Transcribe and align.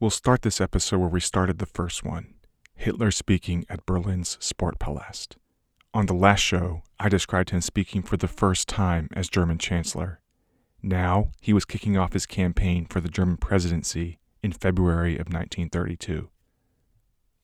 We'll 0.00 0.10
start 0.10 0.42
this 0.42 0.60
episode 0.60 0.98
where 0.98 1.08
we 1.08 1.20
started 1.20 1.58
the 1.58 1.66
first 1.66 2.04
one 2.04 2.34
Hitler 2.74 3.12
speaking 3.12 3.64
at 3.68 3.86
Berlin's 3.86 4.36
Sportpalast. 4.40 5.36
On 5.94 6.06
the 6.06 6.14
last 6.14 6.40
show, 6.40 6.82
I 6.98 7.08
described 7.08 7.50
him 7.50 7.60
speaking 7.60 8.02
for 8.02 8.16
the 8.16 8.26
first 8.26 8.66
time 8.66 9.08
as 9.14 9.28
German 9.28 9.58
Chancellor. 9.58 10.20
Now, 10.82 11.30
he 11.40 11.52
was 11.52 11.64
kicking 11.64 11.96
off 11.96 12.12
his 12.12 12.26
campaign 12.26 12.86
for 12.86 13.00
the 13.00 13.08
German 13.08 13.36
presidency 13.36 14.18
in 14.42 14.50
February 14.50 15.14
of 15.14 15.28
1932. 15.28 16.28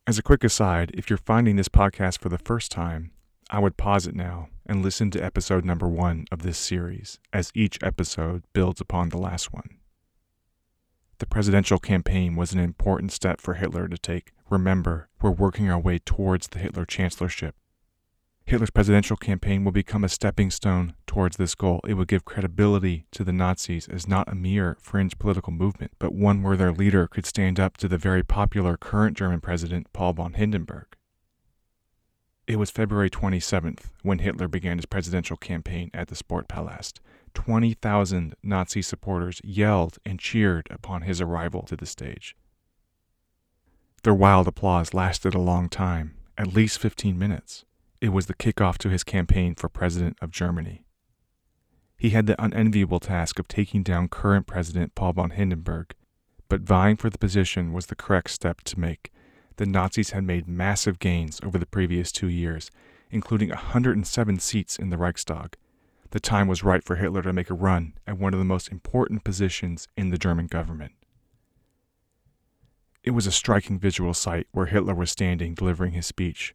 As 0.09 0.19
a 0.19 0.23
quick 0.23 0.43
aside, 0.43 0.91
if 0.93 1.09
you're 1.09 1.19
finding 1.19 1.55
this 1.55 1.69
podcast 1.69 2.19
for 2.19 2.30
the 2.30 2.37
first 2.37 2.73
time, 2.73 3.12
I 3.48 3.61
would 3.61 3.77
pause 3.77 4.09
it 4.09 4.17
now 4.17 4.48
and 4.67 4.82
listen 4.82 5.12
to 5.12 5.25
episode 5.25 5.64
number 5.64 5.89
one 5.89 6.25
of 6.32 6.43
this 6.43 6.59
series, 6.59 7.21
as 7.32 7.53
each 7.55 7.79
episode 7.80 8.43
builds 8.53 8.80
upon 8.80 9.11
the 9.11 9.19
last 9.19 9.53
one. 9.53 9.79
The 11.21 11.27
presidential 11.27 11.79
campaign 11.79 12.34
was 12.34 12.55
an 12.55 12.59
important 12.59 13.12
step 13.12 13.43
for 13.43 13.53
Hitler 13.53 13.86
to 13.89 13.99
take. 13.99 14.32
Remember, 14.49 15.11
we're 15.21 15.31
working 15.31 15.71
our 15.71 15.79
way 15.79 15.99
towards 15.99 16.49
the 16.49 16.58
Hitler 16.58 16.86
chancellorship. 16.86 17.54
Hitler's 18.46 18.71
presidential 18.71 19.18
campaign 19.18 19.63
will 19.63 19.71
become 19.71 20.03
a 20.03 20.08
stepping 20.08 20.50
stone 20.50 20.94
towards 21.07 21.36
this 21.36 21.54
goal. 21.54 21.82
It 21.86 21.93
will 21.93 22.07
give 22.07 22.25
credibility 22.25 23.04
to 23.11 23.22
the 23.22 23.35
Nazis 23.35 23.86
as 23.86 24.08
not 24.08 24.32
a 24.32 24.35
mere 24.35 24.79
fringe 24.80 25.18
political 25.18 25.53
movement, 25.53 25.93
but 25.99 26.14
one 26.14 26.43
where 26.43 26.57
their 26.57 26.72
leader 26.72 27.07
could 27.07 27.27
stand 27.27 27.61
up 27.61 27.77
to 27.77 27.86
the 27.86 27.99
very 27.99 28.22
popular 28.22 28.79
current 28.79 29.14
German 29.14 29.43
president, 29.43 29.93
Paul 29.93 30.14
von 30.14 30.32
Hindenburg. 30.32 30.86
It 32.47 32.56
was 32.56 32.70
February 32.70 33.11
27th 33.11 33.91
when 34.02 34.20
Hitler 34.20 34.48
began 34.48 34.78
his 34.78 34.86
presidential 34.86 35.36
campaign 35.36 35.91
at 35.92 36.08
the 36.08 36.16
Sportpalast. 36.16 36.94
20,000 37.34 38.34
Nazi 38.42 38.83
supporters 38.83 39.41
yelled 39.44 39.98
and 40.05 40.19
cheered 40.19 40.66
upon 40.70 41.02
his 41.02 41.20
arrival 41.20 41.62
to 41.62 41.77
the 41.77 41.86
stage. 41.86 42.36
Their 44.02 44.14
wild 44.14 44.48
applause 44.48 44.94
lasted 44.94 45.34
a 45.34 45.41
long 45.41 45.69
time, 45.69 46.16
at 46.38 46.55
least 46.55 46.78
15 46.78 47.18
minutes. 47.18 47.64
It 48.00 48.10
was 48.10 48.27
the 48.27 48.34
kickoff 48.34 48.78
to 48.78 48.88
his 48.88 49.05
campaign 49.05 49.55
for 49.55 49.68
president 49.68 50.16
of 50.22 50.30
Germany. 50.30 50.84
He 51.98 52.10
had 52.10 52.27
the 52.27 52.42
unenviable 52.42 53.00
task 53.00 53.38
of 53.38 53.46
taking 53.46 53.83
down 53.83 54.08
current 54.08 54.46
President 54.46 54.94
Paul 54.94 55.12
von 55.12 55.30
Hindenburg, 55.30 55.94
but 56.48 56.62
vying 56.62 56.96
for 56.96 57.10
the 57.10 57.18
position 57.18 57.74
was 57.74 57.86
the 57.86 57.94
correct 57.94 58.30
step 58.30 58.62
to 58.62 58.80
make 58.80 59.12
the 59.60 59.66
Nazis 59.66 60.10
had 60.10 60.24
made 60.24 60.48
massive 60.48 60.98
gains 60.98 61.38
over 61.42 61.58
the 61.58 61.66
previous 61.66 62.10
two 62.10 62.28
years, 62.28 62.70
including 63.10 63.50
107 63.50 64.38
seats 64.38 64.77
in 64.77 64.88
the 64.88 64.96
Reichstag. 64.96 65.55
The 66.11 66.20
time 66.20 66.48
was 66.48 66.64
right 66.64 66.83
for 66.83 66.97
Hitler 66.97 67.22
to 67.22 67.33
make 67.33 67.50
a 67.50 67.55
run 67.55 67.94
at 68.06 68.19
one 68.19 68.33
of 68.34 68.39
the 68.39 68.44
most 68.44 68.69
important 68.69 69.25
positions 69.25 69.86
in 69.97 70.11
the 70.11 70.19
German 70.19 70.47
government. 70.47 70.92
It 73.02 73.12
was 73.12 73.27
a 73.27 73.33
striking 73.33 73.78
visual 73.78 74.12
sight 74.12 74.47
where 74.52 74.67
Hitler 74.67 74.94
was 74.94 75.11
standing 75.11 75.55
delivering 75.55 75.92
his 75.92 76.06
speech. 76.06 76.55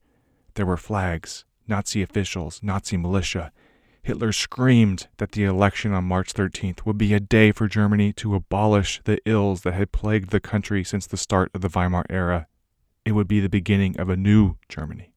There 0.55 0.65
were 0.65 0.77
flags, 0.77 1.45
Nazi 1.67 2.01
officials, 2.01 2.59
Nazi 2.61 2.97
militia. 2.97 3.51
Hitler 4.03 4.31
screamed 4.31 5.07
that 5.17 5.31
the 5.31 5.45
election 5.45 5.91
on 5.93 6.03
March 6.03 6.33
13th 6.33 6.85
would 6.85 6.97
be 6.97 7.13
a 7.13 7.19
day 7.19 7.51
for 7.51 7.67
Germany 7.67 8.13
to 8.13 8.35
abolish 8.35 9.01
the 9.05 9.19
ills 9.25 9.61
that 9.61 9.73
had 9.73 9.91
plagued 9.91 10.29
the 10.29 10.39
country 10.39 10.83
since 10.83 11.07
the 11.07 11.17
start 11.17 11.49
of 11.55 11.61
the 11.61 11.69
Weimar 11.69 12.05
era 12.09 12.47
it 13.05 13.11
would 13.11 13.27
be 13.27 13.39
the 13.39 13.49
beginning 13.49 13.97
of 13.99 14.09
a 14.09 14.17
new 14.17 14.57
Germany. 14.67 15.13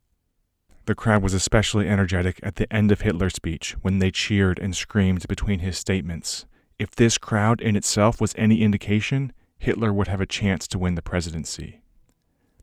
The 0.89 0.95
crowd 0.95 1.23
was 1.23 1.35
especially 1.35 1.87
energetic 1.87 2.41
at 2.43 2.57
the 2.57 2.73
end 2.73 2.91
of 2.91 3.03
Hitler's 3.03 3.35
speech 3.35 3.77
when 3.83 3.99
they 3.99 4.11
cheered 4.11 4.59
and 4.59 4.75
screamed 4.75 5.29
between 5.29 5.59
his 5.59 5.77
statements. 5.77 6.47
If 6.79 6.97
this 6.97 7.19
crowd 7.19 7.61
in 7.61 7.77
itself 7.77 8.23
was 8.23 8.35
any 8.39 8.63
indication, 8.63 9.35
Hitler 9.59 9.93
would 9.93 10.09
have 10.09 10.23
a 10.23 10.27
chance 10.27 10.67
to 10.69 10.79
win 10.79 10.95
the 10.95 11.03
presidency. 11.03 11.83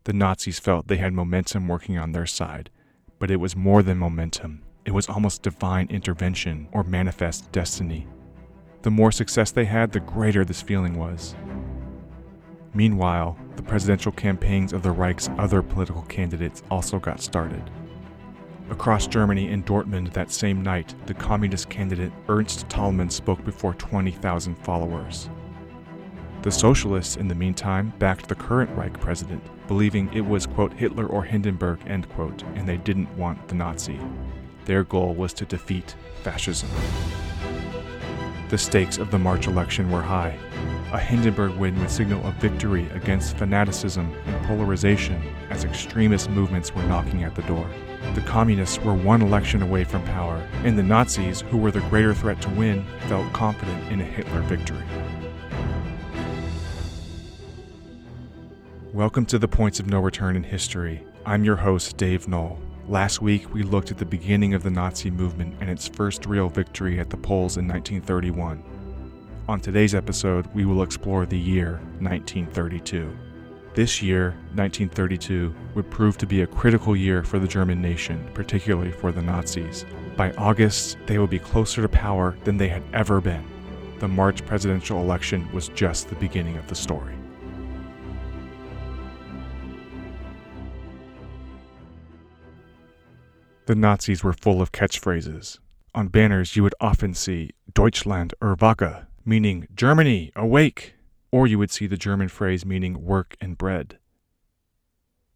The 0.06 0.14
Nazis 0.14 0.58
felt 0.58 0.88
they 0.88 0.98
had 0.98 1.14
momentum 1.14 1.68
working 1.68 2.00
on 2.00 2.14
their 2.14 2.26
side, 2.26 2.72
but 3.20 3.30
it 3.30 3.36
was 3.36 3.56
more 3.56 3.84
than 3.84 4.00
momentum. 4.00 4.64
It 4.86 4.92
was 4.96 5.08
almost 5.08 5.44
divine 5.44 5.86
intervention 5.92 6.68
or 6.72 6.84
manifest 6.84 7.52
destiny. 7.52 8.08
The 8.82 8.90
more 8.90 9.12
success 9.12 9.52
they 9.52 9.66
had, 9.66 9.92
the 9.92 10.00
greater 10.00 10.44
this 10.44 10.64
feeling 10.64 10.98
was. 10.98 11.36
Meanwhile, 12.74 13.38
the 13.56 13.62
presidential 13.62 14.12
campaigns 14.12 14.74
of 14.74 14.82
the 14.82 14.90
Reich's 14.90 15.30
other 15.38 15.62
political 15.62 16.02
candidates 16.02 16.64
also 16.72 16.98
got 16.98 17.22
started. 17.22 17.70
Across 18.70 19.08
Germany 19.08 19.50
in 19.50 19.64
Dortmund 19.64 20.12
that 20.14 20.32
same 20.32 20.64
night, 20.64 20.96
the 21.06 21.14
communist 21.14 21.70
candidate 21.70 22.12
Ernst 22.28 22.68
Thälmann 22.68 23.12
spoke 23.12 23.44
before 23.46 23.76
20,000 23.76 24.56
followers. 24.56 25.30
The 26.42 26.52
socialists, 26.52 27.16
in 27.16 27.28
the 27.28 27.36
meantime, 27.36 27.94
backed 28.00 28.28
the 28.28 28.36
current 28.36 28.76
Reich 28.76 29.00
president, 29.00 29.44
believing 29.68 30.12
it 30.14 30.22
was, 30.22 30.48
quote, 30.48 30.74
Hitler 30.74 31.06
or 31.06 31.24
Hindenburg, 31.24 31.80
end 31.86 32.10
quote, 32.10 32.44
and 32.56 32.68
they 32.68 32.78
didn't 32.78 33.16
want 33.18 33.48
the 33.48 33.56
Nazi. 33.56 34.00
Their 34.66 34.84
goal 34.84 35.14
was 35.14 35.34
to 35.34 35.46
defeat 35.46 35.96
fascism. 36.24 36.70
The 38.48 38.60
stakes 38.60 39.00
of 39.00 39.10
the 39.10 39.18
March 39.18 39.48
election 39.48 39.90
were 39.90 40.04
high. 40.04 40.38
A 40.94 41.00
Hindenburg 41.00 41.56
win 41.56 41.80
would 41.80 41.90
signal 41.90 42.24
a 42.28 42.32
victory 42.34 42.88
against 42.94 43.38
fanaticism 43.38 44.14
and 44.28 44.46
polarization 44.46 45.20
as 45.50 45.64
extremist 45.66 46.30
movements 46.30 46.74
were 46.74 46.84
knocking 46.84 47.24
at 47.24 47.34
the 47.34 47.42
door. 47.42 47.68
The 48.14 48.22
communists 48.22 48.78
were 48.78 48.94
one 48.94 49.24
election 49.24 49.64
away 49.64 49.84
from 49.84 50.04
power, 50.04 50.48
and 50.64 50.78
the 50.78 50.84
Nazis, 50.84 51.42
who 51.42 51.58
were 51.58 51.72
the 51.72 51.80
greater 51.90 52.14
threat 52.14 52.40
to 52.44 52.50
win, 52.52 52.86
felt 53.08 53.34
confident 53.34 53.92
in 53.92 54.00
a 54.00 54.06
Hitler 54.06 54.42
victory. 54.42 54.86
Welcome 58.94 59.26
to 59.26 59.40
the 59.40 59.48
Points 59.48 59.80
of 59.80 59.88
No 59.88 60.00
Return 60.00 60.36
in 60.36 60.44
History. 60.44 61.04
I'm 61.26 61.44
your 61.44 61.56
host, 61.56 61.98
Dave 61.98 62.28
Noell. 62.28 62.60
Last 62.88 63.20
week, 63.20 63.52
we 63.52 63.64
looked 63.64 63.90
at 63.90 63.98
the 63.98 64.06
beginning 64.06 64.54
of 64.54 64.62
the 64.62 64.70
Nazi 64.70 65.10
movement 65.10 65.56
and 65.60 65.72
its 65.72 65.88
first 65.88 66.28
real 66.28 66.50
victory 66.50 67.00
at 67.00 67.10
the 67.10 67.18
polls 67.18 67.58
in 67.58 67.68
1931. 67.68 68.64
On 69.48 69.60
today's 69.60 69.96
episode, 69.96 70.46
we 70.54 70.66
will 70.66 70.84
explore 70.84 71.26
the 71.26 71.38
year 71.38 71.80
1932. 72.00 73.12
This 73.74 74.04
year, 74.04 74.36
1932, 74.54 75.56
would 75.74 75.90
prove 75.90 76.20
to 76.20 76.28
be 76.28 76.44
a 76.44 76.48
critical 76.48 76.96
year 76.96 77.24
for 77.24 77.40
the 77.40 77.48
German 77.48 77.82
nation, 77.82 78.24
particularly 78.36 78.92
for 78.92 79.12
the 79.12 79.22
Nazis. 79.22 79.84
By 80.16 80.32
August, 80.34 80.98
they 81.08 81.18
would 81.18 81.32
be 81.32 81.40
closer 81.40 81.82
to 81.82 81.90
power 81.90 82.38
than 82.44 82.56
they 82.56 82.68
had 82.68 82.84
ever 82.94 83.20
been. 83.20 83.44
The 83.98 84.08
March 84.08 84.46
presidential 84.46 85.02
election 85.02 85.52
was 85.52 85.70
just 85.70 86.08
the 86.08 86.16
beginning 86.16 86.58
of 86.58 86.68
the 86.68 86.76
story. 86.76 87.16
The 93.66 93.76
Nazis 93.76 94.24
were 94.24 94.34
full 94.34 94.62
of 94.62 94.72
catchphrases. 94.72 95.58
On 95.96 96.08
banners, 96.08 96.56
you 96.56 96.62
would 96.62 96.76
often 96.80 97.16
see 97.16 97.52
Deutschland 97.74 98.36
erwache, 98.40 99.08
meaning 99.26 99.68
Germany, 99.74 100.32
awake, 100.36 100.94
or 101.32 101.48
you 101.48 101.58
would 101.58 101.72
see 101.72 101.88
the 101.88 101.98
German 101.98 102.28
phrase 102.28 102.64
meaning 102.64 103.04
work 103.04 103.36
and 103.42 103.58
bread. 103.58 103.98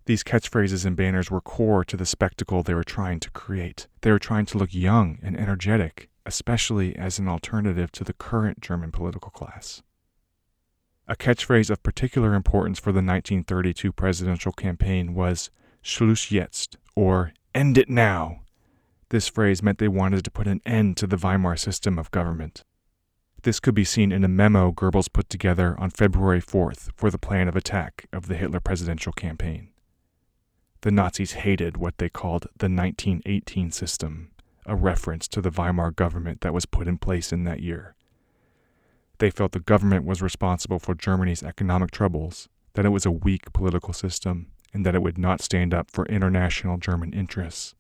These 0.06 0.24
catchphrases 0.24 0.86
and 0.86 0.96
banners 0.96 1.32
were 1.32 1.42
core 1.42 1.84
to 1.86 1.98
the 1.98 2.06
spectacle 2.06 2.62
they 2.62 2.76
were 2.76 2.84
trying 2.84 3.20
to 3.22 3.32
create. 3.32 3.88
They 4.02 4.12
were 4.12 4.20
trying 4.20 4.46
to 4.48 4.60
look 4.60 4.74
young 4.76 5.18
and 5.24 5.36
energetic, 5.36 6.10
especially 6.24 6.96
as 6.96 7.18
an 7.18 7.28
alternative 7.28 7.92
to 7.94 8.04
the 8.04 8.14
current 8.14 8.62
German 8.62 8.92
political 8.92 9.32
class. 9.32 9.82
A 11.08 11.16
catchphrase 11.16 11.72
of 11.72 11.82
particular 11.82 12.36
importance 12.36 12.78
for 12.78 12.92
the 12.92 12.98
1932 12.98 13.92
presidential 13.92 14.52
campaign 14.52 15.16
was 15.16 15.50
Schluss 15.82 16.30
jetzt, 16.30 16.78
or 16.96 17.34
End 17.54 17.78
it 17.78 17.90
now. 17.90 18.42
This 19.10 19.28
phrase 19.28 19.64
meant 19.64 19.80
they 19.80 19.88
wanted 19.88 20.24
to 20.24 20.32
put 20.32 20.48
an 20.48 20.62
end 20.66 20.98
to 20.98 21.08
the 21.08 21.18
Weimar 21.18 21.58
system 21.58 21.98
of 21.98 22.12
government. 22.12 22.64
This 23.42 23.60
could 23.60 23.74
be 23.74 23.86
seen 23.86 24.12
in 24.12 24.24
a 24.24 24.28
memo 24.28 24.72
Goebbels 24.72 25.12
put 25.12 25.30
together 25.30 25.76
on 25.80 25.90
February 25.90 26.42
4th 26.42 26.90
for 26.96 27.10
the 27.10 27.18
plan 27.18 27.48
of 27.48 27.56
attack 27.56 28.06
of 28.14 28.28
the 28.28 28.36
Hitler 28.36 28.60
presidential 28.60 29.14
campaign. 29.14 29.70
The 30.82 30.92
Nazis 30.92 31.34
hated 31.34 31.78
what 31.78 31.98
they 31.98 32.10
called 32.10 32.44
the 32.58 32.70
1918 32.70 33.72
system, 33.72 34.30
a 34.66 34.76
reference 34.76 35.28
to 35.30 35.42
the 35.42 35.52
Weimar 35.52 35.92
government 35.92 36.42
that 36.42 36.54
was 36.54 36.66
put 36.66 36.88
in 36.88 36.98
place 36.98 37.34
in 37.34 37.46
that 37.46 37.62
year. 37.62 37.96
They 39.18 39.32
felt 39.32 39.54
the 39.54 39.60
government 39.60 40.06
was 40.06 40.22
responsible 40.22 40.80
for 40.80 40.94
Germany's 40.94 41.44
economic 41.44 41.92
troubles, 41.92 42.48
that 42.74 42.86
it 42.86 42.90
was 42.90 43.06
a 43.06 43.12
weak 43.12 43.52
political 43.54 43.94
system, 43.94 44.52
and 44.74 44.86
that 44.86 44.96
it 44.96 45.02
would 45.02 45.18
not 45.18 45.42
stand 45.42 45.74
up 45.74 45.90
for 45.92 46.06
international 46.06 46.78
German 46.78 47.14
interests. 47.14 47.76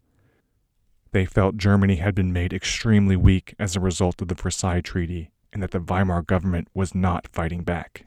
They 1.11 1.25
felt 1.25 1.57
Germany 1.57 1.95
had 1.95 2.13
been 2.13 2.33
made 2.33 2.53
extremely 2.53 3.15
weak 3.15 3.55
as 3.57 3.75
a 3.75 3.79
result 3.79 4.21
of 4.21 4.27
the 4.27 4.35
Versailles 4.35 4.81
Treaty 4.81 5.31
and 5.51 5.63
that 5.63 5.71
the 5.71 5.79
Weimar 5.79 6.21
government 6.21 6.67
was 6.73 6.93
not 6.93 7.27
fighting 7.27 7.63
back. 7.63 8.05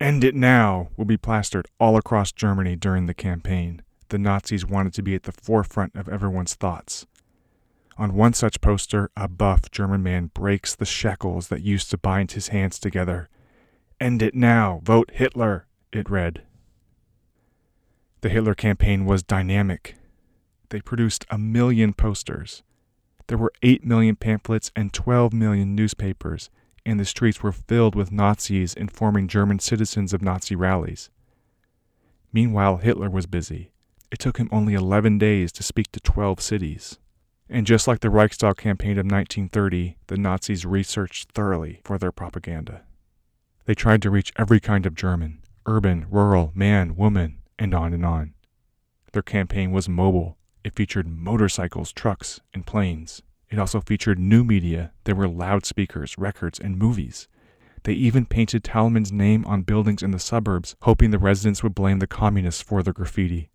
End 0.00 0.24
it 0.24 0.34
now 0.34 0.88
will 0.96 1.04
be 1.04 1.16
plastered 1.16 1.68
all 1.78 1.96
across 1.96 2.32
Germany 2.32 2.74
during 2.74 3.06
the 3.06 3.14
campaign. 3.14 3.82
The 4.08 4.18
Nazis 4.18 4.66
wanted 4.66 4.92
to 4.94 5.02
be 5.02 5.14
at 5.14 5.22
the 5.22 5.32
forefront 5.32 5.94
of 5.94 6.08
everyone's 6.08 6.54
thoughts. 6.54 7.06
On 7.96 8.14
one 8.14 8.32
such 8.32 8.60
poster, 8.60 9.08
a 9.16 9.28
buff 9.28 9.70
German 9.70 10.02
man 10.02 10.32
breaks 10.34 10.74
the 10.74 10.84
shackles 10.84 11.46
that 11.48 11.62
used 11.62 11.90
to 11.90 11.98
bind 11.98 12.32
his 12.32 12.48
hands 12.48 12.80
together 12.80 13.28
End 14.00 14.22
it 14.22 14.34
now. 14.34 14.80
Vote 14.82 15.10
Hitler, 15.14 15.66
it 15.92 16.10
read. 16.10 16.42
The 18.24 18.30
Hitler 18.30 18.54
campaign 18.54 19.04
was 19.04 19.22
dynamic. 19.22 19.96
They 20.70 20.80
produced 20.80 21.26
a 21.28 21.36
million 21.36 21.92
posters. 21.92 22.62
There 23.26 23.36
were 23.36 23.52
8 23.62 23.84
million 23.84 24.16
pamphlets 24.16 24.72
and 24.74 24.94
12 24.94 25.34
million 25.34 25.74
newspapers, 25.74 26.48
and 26.86 26.98
the 26.98 27.04
streets 27.04 27.42
were 27.42 27.52
filled 27.52 27.94
with 27.94 28.10
Nazis 28.10 28.72
informing 28.72 29.28
German 29.28 29.58
citizens 29.58 30.14
of 30.14 30.22
Nazi 30.22 30.56
rallies. 30.56 31.10
Meanwhile, 32.32 32.78
Hitler 32.78 33.10
was 33.10 33.26
busy. 33.26 33.72
It 34.10 34.20
took 34.20 34.38
him 34.38 34.48
only 34.50 34.72
11 34.72 35.18
days 35.18 35.52
to 35.52 35.62
speak 35.62 35.92
to 35.92 36.00
12 36.00 36.40
cities. 36.40 36.98
And 37.50 37.66
just 37.66 37.86
like 37.86 38.00
the 38.00 38.08
Reichstag 38.08 38.56
campaign 38.56 38.92
of 38.92 39.04
1930, 39.04 39.98
the 40.06 40.16
Nazis 40.16 40.64
researched 40.64 41.32
thoroughly 41.32 41.82
for 41.84 41.98
their 41.98 42.10
propaganda. 42.10 42.84
They 43.66 43.74
tried 43.74 44.00
to 44.00 44.08
reach 44.08 44.32
every 44.36 44.60
kind 44.60 44.86
of 44.86 44.94
German 44.94 45.42
urban, 45.66 46.06
rural, 46.08 46.52
man, 46.54 46.96
woman, 46.96 47.42
and 47.58 47.74
on 47.74 47.92
and 47.92 48.04
on. 48.04 48.34
Their 49.12 49.22
campaign 49.22 49.70
was 49.70 49.88
mobile. 49.88 50.36
It 50.64 50.74
featured 50.74 51.06
motorcycles, 51.06 51.92
trucks, 51.92 52.40
and 52.52 52.66
planes. 52.66 53.22
It 53.50 53.58
also 53.58 53.80
featured 53.80 54.18
new 54.18 54.42
media. 54.42 54.92
There 55.04 55.14
were 55.14 55.28
loudspeakers, 55.28 56.18
records, 56.18 56.58
and 56.58 56.78
movies. 56.78 57.28
They 57.84 57.92
even 57.92 58.26
painted 58.26 58.64
Thälmann's 58.64 59.12
name 59.12 59.44
on 59.44 59.62
buildings 59.62 60.02
in 60.02 60.10
the 60.10 60.18
suburbs, 60.18 60.74
hoping 60.82 61.10
the 61.10 61.18
residents 61.18 61.62
would 61.62 61.74
blame 61.74 61.98
the 61.98 62.06
communists 62.06 62.62
for 62.62 62.82
the 62.82 62.92
graffiti. 62.92 63.50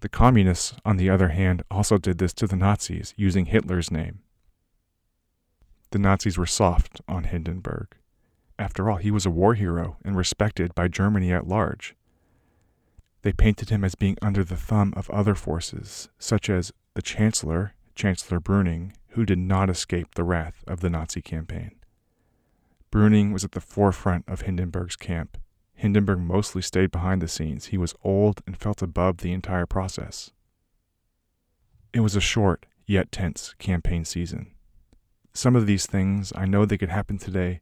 The 0.00 0.08
communists, 0.08 0.74
on 0.84 0.98
the 0.98 1.10
other 1.10 1.30
hand, 1.30 1.62
also 1.70 1.98
did 1.98 2.18
this 2.18 2.32
to 2.34 2.46
the 2.46 2.56
Nazis, 2.56 3.14
using 3.16 3.46
Hitler's 3.46 3.90
name. 3.90 4.20
The 5.90 5.98
Nazis 5.98 6.38
were 6.38 6.46
soft 6.46 7.00
on 7.08 7.24
Hindenburg. 7.24 7.96
After 8.58 8.90
all, 8.90 8.98
he 8.98 9.10
was 9.10 9.24
a 9.24 9.30
war 9.30 9.54
hero 9.54 9.96
and 10.04 10.16
respected 10.16 10.74
by 10.74 10.88
Germany 10.88 11.32
at 11.32 11.48
large. 11.48 11.96
They 13.28 13.32
painted 13.34 13.68
him 13.68 13.84
as 13.84 13.94
being 13.94 14.16
under 14.22 14.42
the 14.42 14.56
thumb 14.56 14.94
of 14.96 15.10
other 15.10 15.34
forces, 15.34 16.08
such 16.18 16.48
as 16.48 16.72
the 16.94 17.02
Chancellor, 17.02 17.74
Chancellor 17.94 18.40
Brüning, 18.40 18.94
who 19.08 19.26
did 19.26 19.36
not 19.38 19.68
escape 19.68 20.14
the 20.14 20.24
wrath 20.24 20.64
of 20.66 20.80
the 20.80 20.88
Nazi 20.88 21.20
campaign. 21.20 21.72
Brüning 22.90 23.34
was 23.34 23.44
at 23.44 23.52
the 23.52 23.60
forefront 23.60 24.26
of 24.26 24.40
Hindenburg's 24.40 24.96
camp. 24.96 25.36
Hindenburg 25.74 26.20
mostly 26.20 26.62
stayed 26.62 26.90
behind 26.90 27.20
the 27.20 27.28
scenes. 27.28 27.66
He 27.66 27.76
was 27.76 27.94
old 28.02 28.40
and 28.46 28.56
felt 28.56 28.80
above 28.80 29.18
the 29.18 29.34
entire 29.34 29.66
process. 29.66 30.30
It 31.92 32.00
was 32.00 32.16
a 32.16 32.22
short, 32.22 32.64
yet 32.86 33.12
tense, 33.12 33.54
campaign 33.58 34.06
season. 34.06 34.52
Some 35.34 35.54
of 35.54 35.66
these 35.66 35.84
things, 35.84 36.32
I 36.34 36.46
know 36.46 36.64
they 36.64 36.78
could 36.78 36.88
happen 36.88 37.18
today, 37.18 37.60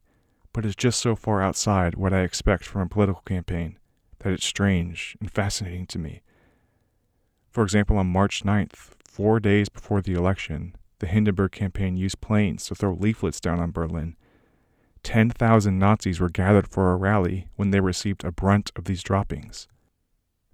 but 0.53 0.65
it's 0.65 0.77
just 0.77 1.01
so 1.01 1.13
far 1.13 1.41
outside 1.41 1.95
what 1.95 2.13
I 2.13 2.21
expect 2.21 2.63
from 2.63 2.83
a 2.83 2.87
political 2.87 3.23
campaign 3.23 3.77
that 4.27 4.33
it's 4.33 4.45
strange 4.45 5.15
and 5.21 5.31
fascinating 5.31 5.85
to 5.85 5.97
me. 5.97 6.21
For 7.49 7.63
example, 7.63 7.97
on 7.97 8.07
March 8.07 8.43
9th, 8.43 8.89
four 9.05 9.39
days 9.39 9.69
before 9.69 10.01
the 10.01 10.15
election, 10.15 10.75
the 10.99 11.07
Hindenburg 11.07 11.53
campaign 11.53 11.95
used 11.95 12.19
planes 12.19 12.65
to 12.65 12.75
throw 12.75 12.91
leaflets 12.93 13.39
down 13.39 13.61
on 13.61 13.71
Berlin. 13.71 14.17
10,000 15.03 15.79
Nazis 15.79 16.19
were 16.19 16.27
gathered 16.27 16.67
for 16.67 16.91
a 16.91 16.97
rally 16.97 17.47
when 17.55 17.71
they 17.71 17.79
received 17.79 18.25
a 18.25 18.33
brunt 18.33 18.69
of 18.75 18.83
these 18.83 19.01
droppings. 19.01 19.69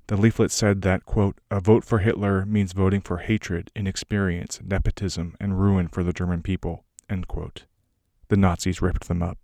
The 0.06 0.18
leaflet 0.18 0.52
said 0.52 0.84
that, 0.84 1.06
quote, 1.06 1.40
a 1.50 1.60
vote 1.60 1.84
for 1.84 1.98
Hitler 1.98 2.46
means 2.46 2.74
voting 2.74 3.02
for 3.02 3.18
hatred, 3.18 3.72
inexperience, 3.76 4.60
nepotism, 4.64 5.36
and 5.40 5.60
ruin 5.60 5.88
for 5.88 6.04
the 6.04 6.14
German 6.14 6.44
people. 6.44 6.84
The 7.10 8.38
Nazis 8.38 8.84
ripped 8.84 9.08
them 9.08 9.24
up. 9.24 9.40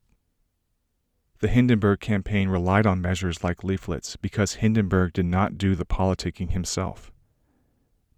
The 1.40 1.48
Hindenburg 1.48 2.02
campaign 2.02 2.50
relied 2.50 2.86
on 2.86 3.02
measures 3.02 3.46
like 3.46 3.64
leaflets 3.64 4.18
because 4.18 4.56
Hindenburg 4.56 5.14
did 5.14 5.26
not 5.26 5.58
do 5.58 5.74
the 5.74 5.86
politicking 5.86 6.52
himself. 6.52 7.14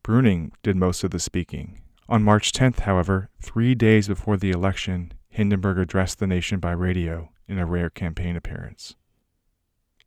Brüning 0.04 0.52
did 0.64 0.76
most 0.76 1.04
of 1.04 1.12
the 1.12 1.20
speaking. 1.20 1.82
On 2.10 2.24
March 2.24 2.52
10th, 2.52 2.80
however, 2.80 3.30
three 3.40 3.76
days 3.76 4.08
before 4.08 4.38
the 4.38 4.50
election, 4.50 5.14
Hindenburg 5.30 5.78
addressed 5.78 6.18
the 6.18 6.26
nation 6.26 6.60
by 6.60 6.72
radio 6.72 7.30
in 7.48 7.60
a 7.60 7.66
rare 7.66 7.92
campaign 7.92 8.36
appearance. 8.36 8.96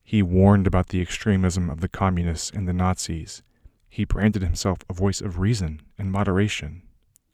He 0.02 0.20
warned 0.20 0.66
about 0.66 0.88
the 0.88 1.00
extremism 1.00 1.70
of 1.70 1.81
the 1.81 1.88
communists 1.88 2.50
and 2.50 2.66
the 2.66 2.72
Nazis. 2.72 3.43
He 3.88 4.05
branded 4.05 4.43
himself 4.43 4.78
a 4.90 4.93
voice 4.93 5.20
of 5.20 5.38
reason 5.38 5.82
and 5.96 6.11
moderation. 6.11 6.82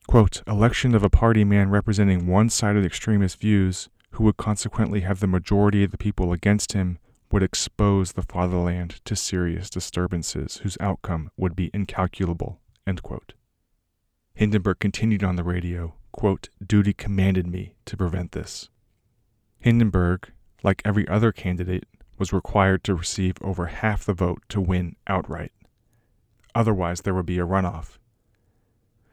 Quote, 0.06 0.43
election 0.47 0.94
of 0.94 1.03
a 1.03 1.09
party 1.09 1.43
man 1.43 1.71
representing 1.71 2.27
one 2.27 2.50
sided 2.50 2.85
extremist 2.85 3.41
views 3.41 3.88
who 4.12 4.25
would 4.25 4.37
consequently 4.37 5.01
have 5.01 5.21
the 5.21 5.27
majority 5.27 5.85
of 5.85 5.91
the 5.91 5.99
people 5.99 6.33
against 6.33 6.73
him, 6.73 6.99
would 7.31 7.43
expose 7.43 8.12
the 8.12 8.23
fatherland 8.23 9.01
to 9.05 9.15
serious 9.15 9.71
disturbances 9.71 10.59
whose 10.59 10.77
outcome 10.81 11.31
would 11.37 11.55
be 11.55 11.71
incalculable. 11.73 12.61
Hindenburg 14.35 14.81
continued 14.81 15.23
on 15.23 15.37
the 15.37 15.45
radio, 15.45 15.95
quote, 16.12 16.49
Duty 16.67 16.93
commanded 16.93 17.47
me 17.47 17.75
to 17.85 17.97
prevent 17.97 18.33
this. 18.33 18.69
Hindenburg, 19.59 20.33
like 20.63 20.83
every 20.85 21.06
other 21.06 21.31
candidate, 21.31 21.85
was 22.19 22.33
required 22.33 22.83
to 22.85 22.95
receive 22.95 23.37
over 23.41 23.67
half 23.67 24.05
the 24.05 24.13
vote 24.13 24.43
to 24.49 24.61
win 24.61 24.97
outright. 25.06 25.53
Otherwise, 26.55 27.03
there 27.03 27.15
would 27.15 27.27
be 27.27 27.39
a 27.39 27.47
runoff, 27.47 27.99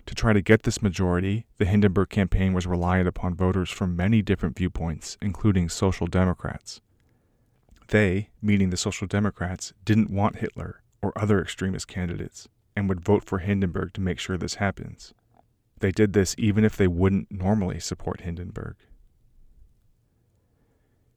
to 0.08 0.16
try 0.16 0.34
to 0.34 0.42
get 0.42 0.64
this 0.64 0.82
majority, 0.82 1.46
the 1.58 1.66
Hindenburg 1.66 2.10
campaign 2.10 2.54
was 2.54 2.66
reliant 2.66 3.08
upon 3.08 3.36
voters 3.36 3.70
from 3.70 3.96
many 3.96 4.22
different 4.22 4.58
viewpoints, 4.58 5.18
including 5.22 5.70
Social 5.70 6.08
Democrats. 6.08 6.82
They, 7.90 8.30
meaning 8.42 8.70
the 8.70 8.78
Social 8.78 9.06
Democrats, 9.06 9.74
didn't 9.86 10.10
want 10.10 10.38
Hitler 10.38 10.82
or 11.02 11.14
other 11.18 11.42
extremist 11.42 11.88
candidates 11.88 12.48
and 12.76 12.88
would 12.90 13.02
vote 13.02 13.26
for 13.26 13.40
Hindenburg 13.40 13.94
to 13.94 14.02
make 14.02 14.20
sure 14.20 14.38
this 14.38 14.56
happens. 14.56 15.14
They 15.80 15.92
did 15.92 16.14
this 16.14 16.36
even 16.38 16.64
if 16.64 16.76
they 16.76 16.88
wouldn't 16.88 17.32
normally 17.32 17.80
support 17.80 18.22
Hindenburg. 18.22 18.76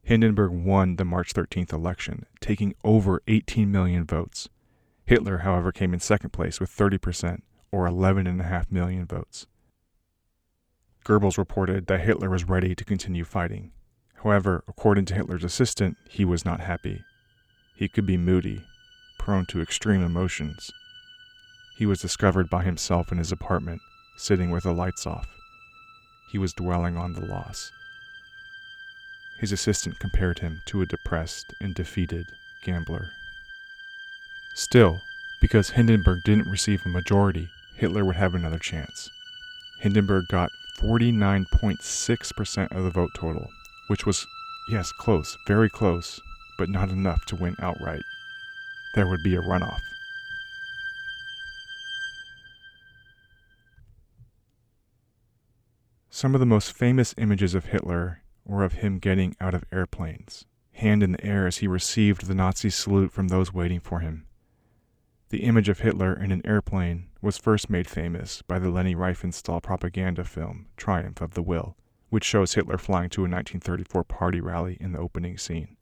Hindenburg 0.03 0.51
won 0.51 0.97
the 0.97 1.05
March 1.05 1.33
13th 1.33 1.73
election, 1.73 2.27
taking 2.41 2.75
over 2.83 3.23
18 3.29 3.71
million 3.71 4.05
votes. 4.05 4.49
Hitler, 5.05 5.39
however, 5.39 5.71
came 5.71 5.95
in 5.95 6.01
second 6.01 6.31
place 6.31 6.59
with 6.59 6.71
30%, 6.71 7.43
or 7.73 7.87
11.5 7.89 8.71
million 8.71 9.07
votes. 9.07 9.47
Goebbels 11.05 11.39
reported 11.39 11.87
that 11.87 12.03
Hitler 12.03 12.29
was 12.29 12.49
ready 12.49 12.75
to 12.75 12.85
continue 12.85 13.25
fighting. 13.25 13.73
However, 14.23 14.65
according 14.69 15.07
to 15.07 15.15
Hitler's 15.15 15.45
assistant, 15.45 15.97
he 16.09 16.25
was 16.25 16.45
not 16.45 16.61
happy. 16.61 17.03
He 17.75 17.89
could 17.89 18.07
be 18.07 18.19
moody, 18.19 18.63
prone 19.19 19.47
to 19.47 19.63
extreme 19.63 20.03
emotions. 20.03 20.71
He 21.79 21.87
was 21.87 22.03
discovered 22.03 22.51
by 22.51 22.65
himself 22.65 23.11
in 23.11 23.19
his 23.19 23.33
apartment, 23.33 23.81
sitting 24.19 24.51
with 24.51 24.65
the 24.65 24.73
lights 24.73 25.07
off. 25.07 25.27
He 26.31 26.39
was 26.39 26.53
dwelling 26.53 26.99
on 26.99 27.15
the 27.15 27.25
loss. 27.25 27.73
His 29.39 29.53
assistant 29.53 29.99
compared 29.99 30.41
him 30.41 30.61
to 30.67 30.83
a 30.83 30.87
depressed 30.87 31.55
and 31.63 31.75
defeated 31.75 32.27
gambler. 32.63 33.09
Still, 34.55 35.01
because 35.41 35.71
Hindenburg 35.71 36.23
didn't 36.25 36.51
receive 36.51 36.85
a 36.85 36.91
majority, 36.91 37.49
Hitler 37.81 38.05
would 38.05 38.17
have 38.17 38.35
another 38.35 38.59
chance. 38.59 39.09
Hindenburg 39.81 40.27
got 40.29 40.51
49.6% 40.83 42.77
of 42.77 42.85
the 42.85 42.91
vote 42.91 43.11
total, 43.17 43.49
which 43.89 44.05
was, 44.05 44.27
yes, 44.69 44.93
close, 44.93 45.39
very 45.47 45.71
close, 45.71 46.21
but 46.59 46.69
not 46.69 46.91
enough 46.91 47.25
to 47.25 47.37
win 47.37 47.57
outright. 47.59 48.03
There 48.95 49.07
would 49.09 49.23
be 49.23 49.35
a 49.35 49.41
runoff. 49.41 49.81
Some 56.11 56.35
of 56.35 56.41
the 56.41 56.47
most 56.47 56.73
famous 56.73 57.15
images 57.17 57.55
of 57.55 57.65
Hitler 57.67 58.21
were 58.45 58.63
of 58.63 58.75
him 58.75 58.99
getting 58.99 59.35
out 59.41 59.55
of 59.55 59.65
airplanes, 59.73 60.45
hand 60.73 61.03
in 61.03 61.13
the 61.13 61.25
air 61.25 61.47
as 61.47 61.59
he 61.59 61.67
received 61.67 62.27
the 62.27 62.35
Nazi 62.35 62.69
salute 62.69 63.11
from 63.11 63.29
those 63.29 63.55
waiting 63.55 63.81
for 63.81 64.01
him. 64.01 64.27
The 65.31 65.45
image 65.45 65.69
of 65.69 65.79
Hitler 65.79 66.13
in 66.13 66.33
an 66.33 66.43
airplane 66.45 67.07
was 67.23 67.39
first 67.39 67.71
made 67.71 67.89
famous 67.89 68.43
by 68.43 68.59
the 68.59 68.69
Leni 68.69 68.97
Riefenstahl 68.97 69.63
propaganda 69.63 70.25
film 70.25 70.67
Triumph 70.77 71.21
of 71.21 71.35
the 71.35 71.43
Will, 71.43 71.77
which 72.09 72.25
shows 72.25 72.55
Hitler 72.55 72.77
flying 72.79 73.11
to 73.11 73.21
a 73.21 73.31
1934 73.31 74.03
party 74.03 74.41
rally 74.41 74.77
in 74.81 74.91
the 74.91 74.99
opening 74.99 75.39
scene. 75.39 75.77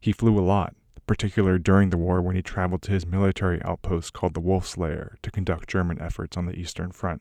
He 0.00 0.10
flew 0.10 0.38
a 0.38 0.40
lot, 0.40 0.74
particularly 1.06 1.58
during 1.58 1.90
the 1.90 1.98
war 1.98 2.22
when 2.22 2.34
he 2.34 2.40
traveled 2.40 2.80
to 2.82 2.92
his 2.92 3.04
military 3.04 3.62
outpost 3.62 4.14
called 4.14 4.32
the 4.32 4.40
Wolf's 4.40 4.78
Lair 4.78 5.18
to 5.20 5.30
conduct 5.30 5.68
German 5.68 6.00
efforts 6.00 6.38
on 6.38 6.46
the 6.46 6.58
Eastern 6.58 6.92
Front. 6.92 7.20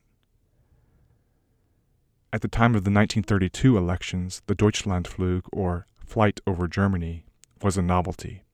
At 2.32 2.42
the 2.42 2.48
time 2.48 2.76
of 2.76 2.86
the 2.86 2.92
1932 2.92 3.78
elections, 3.78 4.42
the 4.48 4.56
Deutschlandflug, 4.56 5.42
or 5.52 5.86
flight 6.06 6.40
over 6.48 6.70
Germany, 6.70 7.26
was 7.62 7.76
a 7.76 7.82
novelty. 7.82 8.46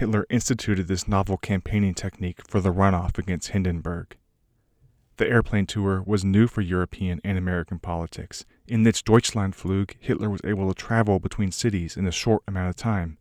Hitler 0.00 0.24
instituted 0.30 0.88
this 0.88 1.06
novel 1.06 1.36
campaigning 1.36 1.92
technique 1.92 2.40
for 2.48 2.58
the 2.58 2.72
runoff 2.72 3.18
against 3.18 3.48
Hindenburg. 3.48 4.16
The 5.18 5.28
airplane 5.28 5.66
tour 5.66 6.02
was 6.06 6.24
new 6.24 6.46
for 6.46 6.62
European 6.62 7.20
and 7.22 7.36
American 7.36 7.78
politics. 7.78 8.46
In 8.66 8.84
this 8.84 9.02
Deutschlandflug, 9.02 9.96
Hitler 10.00 10.30
was 10.30 10.40
able 10.42 10.66
to 10.68 10.74
travel 10.74 11.18
between 11.18 11.52
cities 11.52 11.98
in 11.98 12.06
a 12.06 12.10
short 12.12 12.42
amount 12.48 12.70
of 12.70 12.76
time. 12.76 13.18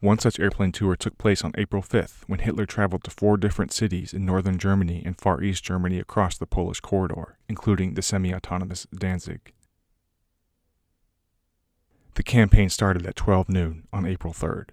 One 0.00 0.18
such 0.18 0.40
airplane 0.40 0.72
tour 0.72 0.96
took 0.96 1.16
place 1.16 1.44
on 1.44 1.52
April 1.56 1.80
5th 1.80 2.24
when 2.26 2.40
Hitler 2.40 2.66
traveled 2.66 3.04
to 3.04 3.12
four 3.12 3.36
different 3.36 3.72
cities 3.72 4.12
in 4.12 4.26
northern 4.26 4.58
Germany 4.58 5.00
and 5.06 5.16
far 5.16 5.44
east 5.44 5.62
Germany 5.62 6.00
across 6.00 6.36
the 6.36 6.44
Polish 6.44 6.80
corridor, 6.80 7.38
including 7.48 7.94
the 7.94 8.02
semi 8.02 8.34
autonomous 8.34 8.88
Danzig. 8.92 9.52
The 12.14 12.24
campaign 12.24 12.68
started 12.68 13.06
at 13.06 13.14
12 13.14 13.48
noon 13.48 13.86
on 13.92 14.06
April 14.06 14.32
3rd. 14.32 14.70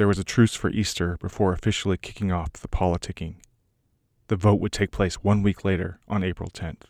There 0.00 0.08
was 0.08 0.18
a 0.18 0.24
truce 0.24 0.54
for 0.54 0.70
Easter 0.70 1.18
before 1.20 1.52
officially 1.52 1.98
kicking 1.98 2.32
off 2.32 2.54
the 2.54 2.68
politicking. 2.68 3.34
The 4.28 4.36
vote 4.36 4.58
would 4.58 4.72
take 4.72 4.92
place 4.92 5.16
one 5.16 5.42
week 5.42 5.62
later, 5.62 6.00
on 6.08 6.24
April 6.24 6.48
10th. 6.48 6.84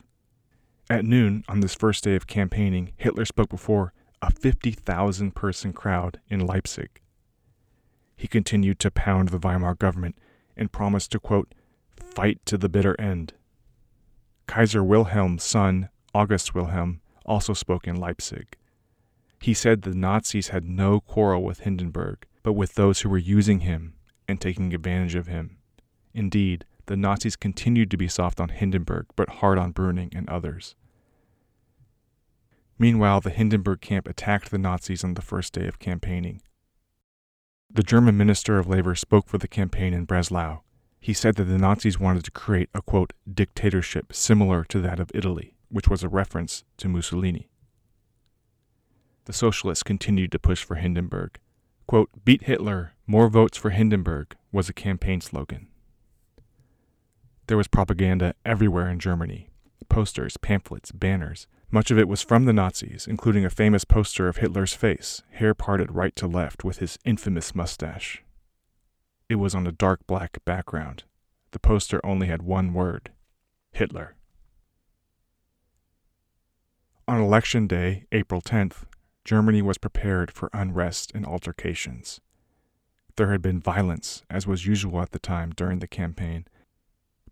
At 0.88 1.05
noon, 1.05 1.43
on 1.49 1.59
this 1.59 1.75
first 1.75 2.05
day 2.05 2.14
of 2.14 2.29
campaigning, 2.29 2.93
Hitler 2.97 3.25
spoke 3.25 3.49
before 3.49 3.93
a 4.23 4.31
50,000 4.31 5.35
person 5.35 5.73
crowd 5.73 6.21
in 6.29 6.47
Leipzig. 6.47 7.00
He 8.17 8.29
continued 8.29 8.79
to 8.79 8.93
pound 8.93 9.31
the 9.31 9.38
Weimar 9.38 9.75
government 9.75 10.17
and 10.57 10.71
promised 10.71 11.11
to, 11.11 11.19
quote, 11.19 11.52
fight 11.90 12.38
to 12.47 12.57
the 12.57 12.69
bitter 12.69 12.95
end. 13.00 13.33
Kaiser 14.47 14.85
Wilhelm's 14.85 15.43
son, 15.43 15.88
August 16.14 16.55
Wilhelm, 16.55 17.00
also 17.26 17.55
spoke 17.55 17.88
in 17.88 17.97
Leipzig. 17.97 18.57
He 19.40 19.52
said 19.52 19.83
the 19.83 19.97
Nazis 19.97 20.50
had 20.50 20.64
no 20.64 21.00
quarrel 21.00 21.43
with 21.43 21.62
Hindenburg, 21.62 22.25
but 22.42 22.54
with 22.54 22.75
those 22.75 23.00
who 23.00 23.09
were 23.09 23.18
using 23.18 23.61
him 23.61 23.94
and 24.26 24.40
taking 24.40 24.73
advantage 24.73 25.14
of 25.14 25.26
him. 25.26 25.59
Indeed, 26.14 26.64
the 26.87 26.97
Nazis 26.97 27.37
continued 27.37 27.90
to 27.90 27.97
be 27.97 28.09
soft 28.09 28.40
on 28.40 28.49
Hindenburg 28.49 29.06
but 29.16 29.28
hard 29.28 29.59
on 29.59 29.73
Brüning 29.73 30.14
and 30.14 30.28
others. 30.28 30.75
Meanwhile, 32.78 33.20
the 33.20 33.30
Hindenburg 33.30 33.80
camp 33.80 34.09
attacked 34.09 34.50
the 34.50 34.59
Nazis 34.59 35.04
on 35.04 35.14
the 35.14 35.23
first 35.23 35.52
day 35.52 35.66
of 35.66 35.78
campaigning. 35.78 36.40
The 37.70 37.82
German 37.82 38.16
Minister 38.16 38.59
of 38.59 38.66
Labor 38.66 38.94
spoke 38.94 39.28
for 39.28 39.38
the 39.38 39.47
campaign 39.47 39.92
in 39.92 40.04
Breslau. 40.04 40.61
He 40.99 41.12
said 41.12 41.37
that 41.37 41.44
the 41.44 41.59
Nazis 41.59 42.00
wanted 42.00 42.25
to 42.25 42.30
create 42.30 42.70
a 42.75 42.82
quote 42.82 43.12
dictatorship 43.32 44.12
similar 44.12 44.64
to 44.64 44.80
that 44.80 44.99
of 44.99 45.11
Italy, 45.14 45.54
which 45.68 45.88
was 45.88 46.02
a 46.02 46.09
reference 46.09 46.64
to 46.78 46.88
Mussolini. 46.88 47.49
The 49.26 49.32
socialists 49.32 49.82
continued 49.82 50.32
to 50.32 50.38
push 50.38 50.64
for 50.64 50.75
Hindenburg. 50.75 51.38
Quote, 51.90 52.25
beat 52.25 52.44
Hitler, 52.44 52.92
more 53.09 53.28
votes 53.28 53.59
for 53.59 53.70
Hindenburg 53.70 54.37
was 54.52 54.68
a 54.68 54.73
campaign 54.73 55.20
slogan. 55.20 55.66
There 57.49 57.56
was 57.56 57.66
propaganda 57.66 58.37
everywhere 58.44 58.88
in 58.88 59.00
Germany 59.00 59.50
posters, 59.88 60.37
pamphlets, 60.37 60.92
banners. 60.92 61.49
Much 61.68 61.90
of 61.90 61.99
it 61.99 62.06
was 62.06 62.23
from 62.23 62.44
the 62.44 62.52
Nazis, 62.52 63.09
including 63.09 63.44
a 63.44 63.50
famous 63.50 63.85
poster 63.85 64.28
of 64.28 64.37
Hitler's 64.37 64.73
face, 64.73 65.25
hair 65.32 65.52
parted 65.52 65.90
right 65.90 66.14
to 66.14 66.28
left 66.28 66.62
with 66.62 66.78
his 66.78 66.97
infamous 67.04 67.56
mustache. 67.56 68.23
It 69.28 69.35
was 69.35 69.56
on 69.56 69.66
a 69.66 69.73
dark 69.73 70.06
black 70.06 70.38
background. 70.44 71.02
The 71.50 71.59
poster 71.59 72.00
only 72.06 72.28
had 72.28 72.42
one 72.42 72.73
word 72.73 73.11
Hitler. 73.73 74.14
On 77.09 77.20
election 77.20 77.66
day, 77.66 78.04
April 78.12 78.40
10th, 78.40 78.85
Germany 79.25 79.62
was 79.62 79.79
prepared 79.79 80.31
for 80.31 80.50
unrest 80.53 81.12
and 81.15 81.27
altercations. 81.27 82.21
There 83.17 83.31
had 83.31 83.43
been 83.43 83.61
violence, 83.61 84.23
as 84.31 84.47
was 84.47 84.67
usual 84.67 85.00
at 85.00 85.11
the 85.11 85.19
time 85.19 85.50
during 85.50 85.81
the 85.81 85.87
campaign, 85.87 86.47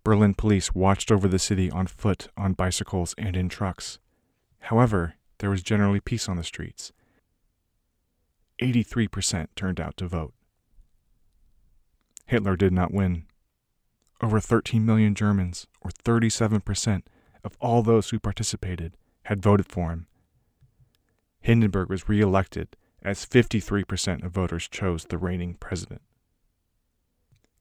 Berlin 0.09 0.33
police 0.33 0.75
watched 0.75 1.13
over 1.13 1.29
the 1.29 1.39
city 1.39 1.71
on 1.71 1.87
foot, 1.87 2.29
on 2.35 2.55
bicycles, 2.55 3.15
and 3.19 3.37
in 3.37 3.51
trucks. 3.51 3.99
However, 4.61 5.17
there 5.39 5.51
was 5.51 5.63
generally 5.63 6.01
peace 6.01 6.31
on 6.31 6.37
the 6.37 6.45
streets. 6.45 6.93
83% 8.59 9.49
turned 9.55 9.79
out 9.79 9.99
to 9.99 10.09
vote. 10.09 10.33
Hitler 12.25 12.57
did 12.57 12.73
not 12.73 12.93
win. 12.93 13.27
Over 14.23 14.41
13 14.41 14.85
million 14.85 15.15
Germans, 15.15 15.67
or 15.83 15.91
37% 15.91 17.03
of 17.45 17.57
all 17.61 17.83
those 17.83 18.09
who 18.09 18.19
participated, 18.19 18.97
had 19.25 19.43
voted 19.43 19.67
for 19.67 19.91
him. 19.91 20.07
Hindenburg 21.41 21.89
was 21.89 22.09
re 22.09 22.21
elected 22.21 22.77
as 23.03 23.25
53% 23.25 24.25
of 24.25 24.33
voters 24.33 24.69
chose 24.69 25.05
the 25.05 25.19
reigning 25.19 25.55
president. 25.55 26.03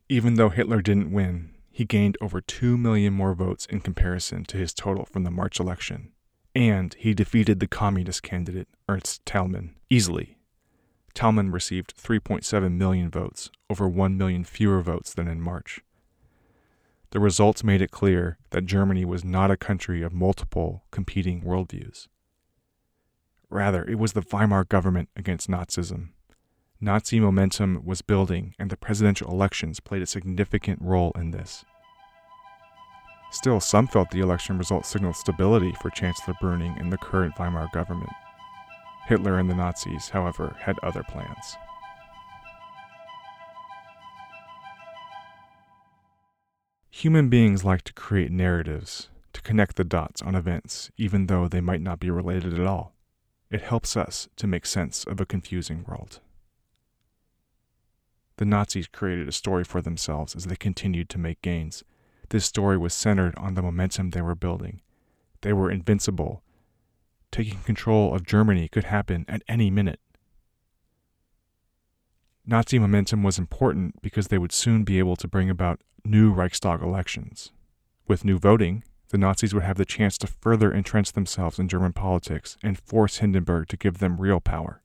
Even 0.09 0.35
though 0.35 0.49
Hitler 0.49 0.81
didn't 0.81 1.11
win, 1.11 1.51
he 1.69 1.85
gained 1.85 2.17
over 2.19 2.41
2 2.41 2.77
million 2.77 3.13
more 3.13 3.35
votes 3.35 3.65
in 3.67 3.81
comparison 3.81 4.43
to 4.45 4.57
his 4.57 4.73
total 4.73 5.05
from 5.05 5.23
the 5.23 5.31
March 5.31 5.59
election. 5.59 6.11
And 6.55 6.95
he 6.95 7.13
defeated 7.13 7.59
the 7.59 7.67
communist 7.67 8.23
candidate, 8.23 8.67
Ernst 8.89 9.23
Thälmann, 9.25 9.73
easily. 9.89 10.37
Thälmann 11.13 11.53
received 11.53 11.95
3.7 11.95 12.71
million 12.77 13.11
votes, 13.11 13.51
over 13.69 13.87
1 13.87 14.17
million 14.17 14.43
fewer 14.43 14.81
votes 14.81 15.13
than 15.13 15.27
in 15.27 15.39
March. 15.39 15.81
The 17.11 17.19
results 17.19 17.63
made 17.63 17.81
it 17.81 17.91
clear 17.91 18.37
that 18.49 18.65
Germany 18.65 19.05
was 19.05 19.23
not 19.23 19.51
a 19.51 19.57
country 19.57 20.01
of 20.01 20.13
multiple 20.13 20.83
competing 20.91 21.41
worldviews. 21.41 22.07
Rather, 23.49 23.83
it 23.85 23.97
was 23.97 24.13
the 24.13 24.21
Weimar 24.21 24.65
government 24.65 25.09
against 25.15 25.49
Nazism. 25.49 26.09
Nazi 26.79 27.19
momentum 27.19 27.81
was 27.85 28.01
building, 28.01 28.53
and 28.59 28.69
the 28.69 28.77
presidential 28.77 29.31
elections 29.31 29.79
played 29.79 30.01
a 30.01 30.05
significant 30.05 30.79
role 30.81 31.11
in 31.15 31.31
this. 31.31 31.65
Still, 33.31 33.59
some 33.59 33.87
felt 33.87 34.11
the 34.11 34.19
election 34.19 34.57
results 34.57 34.89
signaled 34.89 35.15
stability 35.15 35.73
for 35.81 35.89
Chancellor 35.89 36.35
Brüning 36.41 36.79
and 36.79 36.91
the 36.91 36.97
current 36.97 37.35
Weimar 37.37 37.69
government. 37.73 38.11
Hitler 39.07 39.39
and 39.39 39.49
the 39.49 39.55
Nazis, 39.55 40.09
however, 40.09 40.55
had 40.59 40.77
other 40.83 41.03
plans. 41.03 41.55
Human 46.89 47.29
beings 47.29 47.63
like 47.63 47.83
to 47.83 47.93
create 47.93 48.31
narratives, 48.31 49.09
to 49.33 49.41
connect 49.41 49.75
the 49.75 49.83
dots 49.83 50.21
on 50.21 50.35
events, 50.35 50.91
even 50.97 51.27
though 51.27 51.47
they 51.47 51.61
might 51.61 51.81
not 51.81 51.99
be 51.99 52.09
related 52.09 52.59
at 52.59 52.65
all. 52.65 52.96
It 53.49 53.61
helps 53.61 53.95
us 53.95 54.27
to 54.35 54.47
make 54.47 54.65
sense 54.65 55.03
of 55.05 55.21
a 55.21 55.25
confusing 55.25 55.85
world. 55.87 56.19
The 58.37 58.45
Nazis 58.45 58.87
created 58.87 59.27
a 59.27 59.31
story 59.31 59.63
for 59.63 59.81
themselves 59.81 60.35
as 60.35 60.45
they 60.45 60.55
continued 60.55 61.09
to 61.09 61.17
make 61.17 61.41
gains. 61.41 61.83
This 62.29 62.45
story 62.45 62.77
was 62.77 62.93
centered 62.93 63.35
on 63.37 63.53
the 63.53 63.61
momentum 63.61 64.09
they 64.09 64.21
were 64.21 64.35
building. 64.35 64.81
They 65.41 65.53
were 65.53 65.71
invincible. 65.71 66.43
Taking 67.31 67.59
control 67.59 68.13
of 68.13 68.25
Germany 68.25 68.67
could 68.67 68.85
happen 68.85 69.25
at 69.27 69.43
any 69.47 69.71
minute. 69.71 69.99
Nazi 72.45 72.79
momentum 72.79 73.23
was 73.23 73.39
important 73.39 74.01
because 74.01 74.27
they 74.27 74.37
would 74.37 74.51
soon 74.51 74.83
be 74.83 74.99
able 74.99 75.15
to 75.17 75.27
bring 75.27 75.49
about 75.49 75.81
new 76.05 76.31
Reichstag 76.31 76.81
elections. 76.81 77.51
With 78.07 78.23
new 78.23 78.39
voting, 78.39 78.83
the 79.09 79.17
Nazis 79.17 79.53
would 79.53 79.63
have 79.63 79.77
the 79.77 79.85
chance 79.85 80.17
to 80.17 80.27
further 80.27 80.73
entrench 80.73 81.13
themselves 81.13 81.59
in 81.59 81.67
German 81.67 81.93
politics 81.93 82.57
and 82.63 82.79
force 82.79 83.17
Hindenburg 83.17 83.67
to 83.69 83.77
give 83.77 83.99
them 83.99 84.19
real 84.19 84.39
power. 84.39 84.81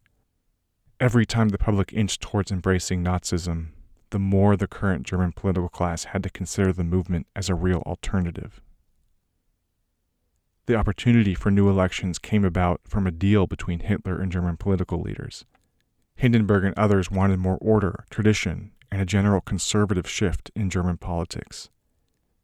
Every 1.00 1.26
time 1.26 1.48
the 1.48 1.58
public 1.58 1.92
inched 1.92 2.20
towards 2.20 2.52
embracing 2.52 3.02
Nazism, 3.02 3.68
the 4.10 4.18
more 4.20 4.56
the 4.56 4.68
current 4.68 5.04
German 5.04 5.32
political 5.32 5.68
class 5.68 6.04
had 6.04 6.22
to 6.22 6.30
consider 6.30 6.72
the 6.72 6.84
movement 6.84 7.26
as 7.34 7.48
a 7.48 7.54
real 7.54 7.82
alternative. 7.86 8.60
The 10.66 10.76
opportunity 10.76 11.34
for 11.34 11.50
new 11.50 11.68
elections 11.68 12.20
came 12.20 12.44
about 12.44 12.82
from 12.86 13.06
a 13.06 13.10
deal 13.10 13.48
between 13.48 13.80
Hitler 13.80 14.20
and 14.20 14.30
German 14.30 14.56
political 14.56 15.00
leaders. 15.00 15.44
Hindenburg 16.14 16.64
and 16.64 16.78
others 16.78 17.10
wanted 17.10 17.40
more 17.40 17.58
order, 17.60 18.04
tradition, 18.10 18.70
and 18.92 19.02
a 19.02 19.06
general 19.06 19.40
conservative 19.40 20.08
shift 20.08 20.52
in 20.54 20.70
German 20.70 20.98
politics. 20.98 21.70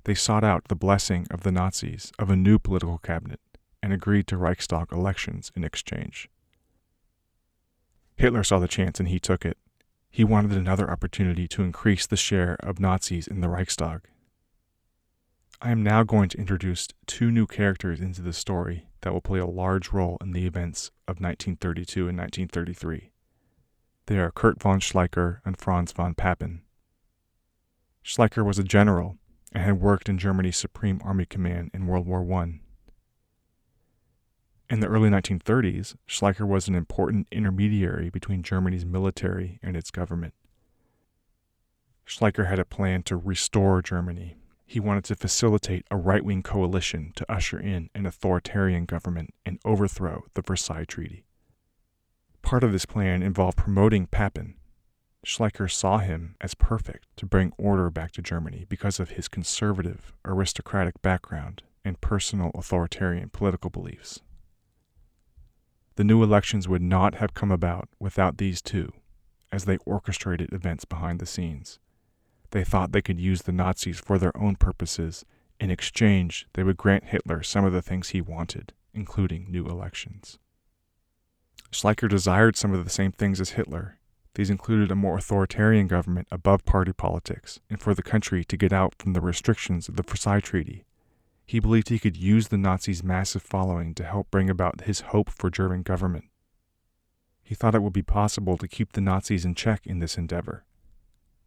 They 0.09 0.15
sought 0.15 0.43
out 0.43 0.69
the 0.69 0.75
blessing 0.75 1.27
of 1.31 1.43
the 1.43 1.53
Nazis 1.53 2.13
of 2.19 2.31
a 2.31 2.35
new 2.35 2.59
political 2.59 2.97
cabinet 2.97 3.41
and 3.83 3.93
agreed 3.93 4.27
to 4.29 4.39
Reichstag 4.39 4.91
elections 4.91 5.53
in 5.55 5.65
exchange. 5.65 6.31
Hitler 8.17 8.43
saw 8.43 8.59
the 8.59 8.69
chance 8.69 8.99
and 8.99 9.11
he 9.11 9.21
took 9.21 9.45
it. 9.45 9.59
He 10.09 10.25
wanted 10.25 10.53
another 10.53 10.91
opportunity 10.91 11.47
to 11.49 11.63
increase 11.63 12.07
the 12.07 12.17
share 12.17 12.57
of 12.61 12.81
Nazis 12.81 13.27
in 13.27 13.43
the 13.43 13.51
Reichstag. 13.51 14.09
I 15.61 15.73
am 15.73 15.83
now 15.83 16.05
going 16.05 16.31
to 16.31 16.39
introduce 16.39 16.89
two 17.07 17.31
new 17.31 17.47
characters 17.47 18.01
into 18.01 18.23
the 18.23 18.33
story 18.33 18.89
that 19.03 19.13
will 19.13 19.21
play 19.21 19.41
a 19.41 19.45
large 19.45 19.91
role 19.91 20.17
in 20.23 20.33
the 20.33 20.47
events 20.47 20.91
of 21.07 21.21
1932 21.21 22.09
and 22.09 22.17
1933. 22.17 23.11
They 24.07 24.19
are 24.19 24.31
Kurt 24.31 24.59
von 24.59 24.81
Schleicher 24.81 25.41
and 25.45 25.59
Franz 25.59 25.93
von 25.93 26.15
Papen. 26.15 26.63
Schleicher 28.03 28.43
was 28.43 28.59
a 28.59 28.65
general 28.65 29.19
and 29.53 29.63
had 29.65 29.81
worked 29.81 30.09
in 30.09 30.19
Germany's 30.19 30.57
Supreme 30.57 31.01
Army 31.05 31.25
Command 31.25 31.71
in 31.73 31.87
World 31.87 32.07
War 32.07 32.21
I. 32.41 32.61
In 34.71 34.81
the 34.81 34.87
early 34.87 35.09
1930s, 35.09 35.97
Schleicher 36.07 36.47
was 36.47 36.69
an 36.69 36.75
important 36.75 37.27
intermediary 37.33 38.11
between 38.11 38.43
Germany's 38.43 38.85
military 38.85 39.59
and 39.63 39.77
its 39.77 39.91
government. 39.91 40.35
Schleicher 42.07 42.47
had 42.47 42.59
a 42.59 42.65
plan 42.67 43.03
to 43.05 43.17
restore 43.17 43.81
Germany. 43.81 44.37
he 44.67 44.79
wanted 44.79 45.05
to 45.05 45.17
facilitate 45.17 45.87
a 45.91 45.97
right 45.97 46.23
wing 46.23 46.43
coalition 46.43 47.11
to 47.17 47.33
usher 47.33 47.59
in 47.59 47.89
an 47.95 48.05
authoritarian 48.05 48.85
government 48.85 49.33
and 49.47 49.59
overthrow 49.65 50.25
the 50.35 50.43
Versailles 50.43 50.85
Treaty. 50.85 51.25
Part 52.43 52.63
of 52.63 52.73
this 52.73 52.85
plan 52.85 53.23
involved 53.23 53.57
promoting 53.57 54.07
Papen. 54.07 54.58
Schleicher 55.29 55.71
saw 55.71 55.99
him 55.99 56.37
as 56.41 56.55
perfect 56.55 57.07
to 57.19 57.27
bring 57.27 57.53
order 57.59 57.91
back 57.91 58.13
to 58.13 58.23
Germany 58.23 58.65
because 58.67 58.99
of 58.99 59.11
his 59.11 59.29
conservative, 59.29 60.15
aristocratic 60.25 61.03
background 61.03 61.63
and 61.85 62.01
personal 62.01 62.51
authoritarian 62.55 63.29
political 63.29 63.69
beliefs. 63.69 64.21
The 65.97 66.05
new 66.05 66.23
elections 66.23 66.67
would 66.67 66.81
not 66.81 67.17
have 67.17 67.35
come 67.35 67.51
about 67.51 67.91
without 68.01 68.39
these 68.39 68.63
two, 68.63 68.91
as 69.53 69.67
they 69.67 69.77
orchestrated 69.85 70.51
events 70.55 70.87
behind 70.87 71.21
the 71.21 71.27
scenes. 71.27 71.79
They 72.53 72.65
thought 72.65 72.93
they 72.93 73.03
could 73.03 73.21
use 73.21 73.43
the 73.43 73.53
Nazis 73.53 74.01
for 74.01 74.19
their 74.19 74.35
own 74.35 74.57
purposes. 74.57 75.27
In 75.61 75.71
exchange, 75.71 76.47
they 76.55 76.65
would 76.65 76.79
grant 76.79 77.05
Hitler 77.05 77.43
some 77.43 77.67
of 77.67 77.75
the 77.75 77.83
things 77.83 78.09
he 78.09 78.23
wanted, 78.23 78.73
including 78.95 79.51
new 79.51 79.67
elections. 79.67 80.39
Schleicher 81.71 82.09
desired 82.09 82.57
some 82.57 82.73
of 82.73 82.83
the 82.83 82.91
same 82.91 83.13
things 83.13 83.43
as 83.43 83.51
Hitler. 83.51 83.98
These 84.35 84.51
included 84.51 84.91
a 84.91 84.97
more 84.97 85.19
authoritarian 85.19 85.87
government 85.87 86.29
above 86.31 86.65
party 86.65 86.93
politics, 86.93 87.61
and 87.69 87.81
for 87.81 87.95
the 87.95 88.03
country 88.03 88.45
to 88.45 88.57
get 88.57 88.73
out 88.73 88.95
from 88.99 89.13
the 89.13 89.21
restrictions 89.21 89.89
of 89.89 89.97
the 89.97 90.03
Versailles 90.03 90.41
Treaty. 90.41 90.85
He 91.45 91.61
believed 91.61 91.89
he 91.89 91.99
could 91.99 92.17
use 92.17 92.49
the 92.49 92.59
Nazis' 92.59 93.03
massive 93.03 93.43
following 93.43 93.95
to 93.95 94.05
help 94.05 94.31
bring 94.31 94.51
about 94.51 94.83
his 94.83 95.01
hope 95.01 95.31
for 95.31 95.51
German 95.51 95.83
government. 95.83 96.27
He 97.43 97.55
thought 97.55 97.75
it 97.75 97.83
would 97.83 97.95
be 97.95 98.03
possible 98.03 98.59
to 98.59 98.69
keep 98.69 98.93
the 98.93 99.01
Nazis 99.01 99.47
in 99.47 99.55
check 99.55 99.87
in 99.87 99.99
this 99.99 100.19
endeavor. 100.19 100.65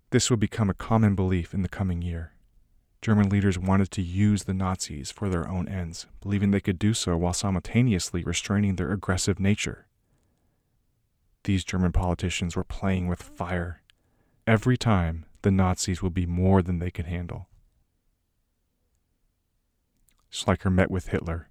This 0.09 0.31
would 0.31 0.39
become 0.39 0.69
a 0.69 0.73
common 0.73 1.13
belief 1.15 1.53
in 1.53 1.61
the 1.61 1.69
coming 1.69 2.01
year. 2.01 2.33
German 3.01 3.29
leaders 3.29 3.57
wanted 3.57 3.91
to 3.91 4.01
use 4.01 4.43
the 4.43 4.53
Nazis 4.53 5.11
for 5.11 5.29
their 5.29 5.47
own 5.47 5.67
ends, 5.67 6.07
believing 6.21 6.51
they 6.51 6.59
could 6.59 6.77
do 6.77 6.93
so 6.93 7.15
while 7.17 7.33
simultaneously 7.33 8.23
restraining 8.23 8.75
their 8.75 8.91
aggressive 8.91 9.39
nature. 9.39 9.87
These 11.43 11.63
German 11.63 11.91
politicians 11.91 12.55
were 12.55 12.63
playing 12.63 13.07
with 13.07 13.21
fire. 13.21 13.81
Every 14.45 14.77
time, 14.77 15.25
the 15.41 15.51
Nazis 15.51 16.01
would 16.01 16.13
be 16.13 16.25
more 16.25 16.61
than 16.61 16.79
they 16.79 16.91
could 16.91 17.05
handle. 17.05 17.47
Schleicher 20.31 20.71
met 20.71 20.91
with 20.91 21.07
Hitler. 21.07 21.49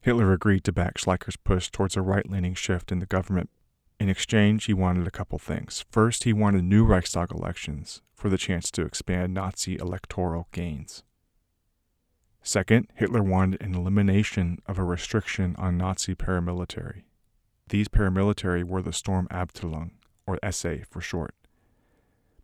Hitler 0.00 0.32
agreed 0.32 0.64
to 0.64 0.72
back 0.72 0.98
Schleicher's 0.98 1.36
push 1.36 1.70
towards 1.70 1.96
a 1.96 2.02
right 2.02 2.28
leaning 2.30 2.54
shift 2.54 2.92
in 2.92 3.00
the 3.00 3.06
government 3.06 3.50
in 3.98 4.08
exchange, 4.10 4.66
he 4.66 4.74
wanted 4.74 5.06
a 5.06 5.10
couple 5.10 5.38
things. 5.38 5.84
First, 5.90 6.24
he 6.24 6.32
wanted 6.32 6.64
new 6.64 6.84
Reichstag 6.84 7.32
elections 7.32 8.02
for 8.14 8.28
the 8.28 8.36
chance 8.36 8.70
to 8.72 8.82
expand 8.82 9.32
Nazi 9.32 9.76
electoral 9.76 10.48
gains. 10.52 11.02
Second, 12.42 12.88
Hitler 12.94 13.22
wanted 13.22 13.62
an 13.62 13.74
elimination 13.74 14.58
of 14.66 14.78
a 14.78 14.84
restriction 14.84 15.56
on 15.58 15.78
Nazi 15.78 16.14
paramilitary. 16.14 17.02
These 17.68 17.88
paramilitary 17.88 18.64
were 18.64 18.82
the 18.82 18.90
Sturmabteilung, 18.90 19.92
or 20.26 20.38
SA 20.50 20.76
for 20.88 21.00
short. 21.00 21.34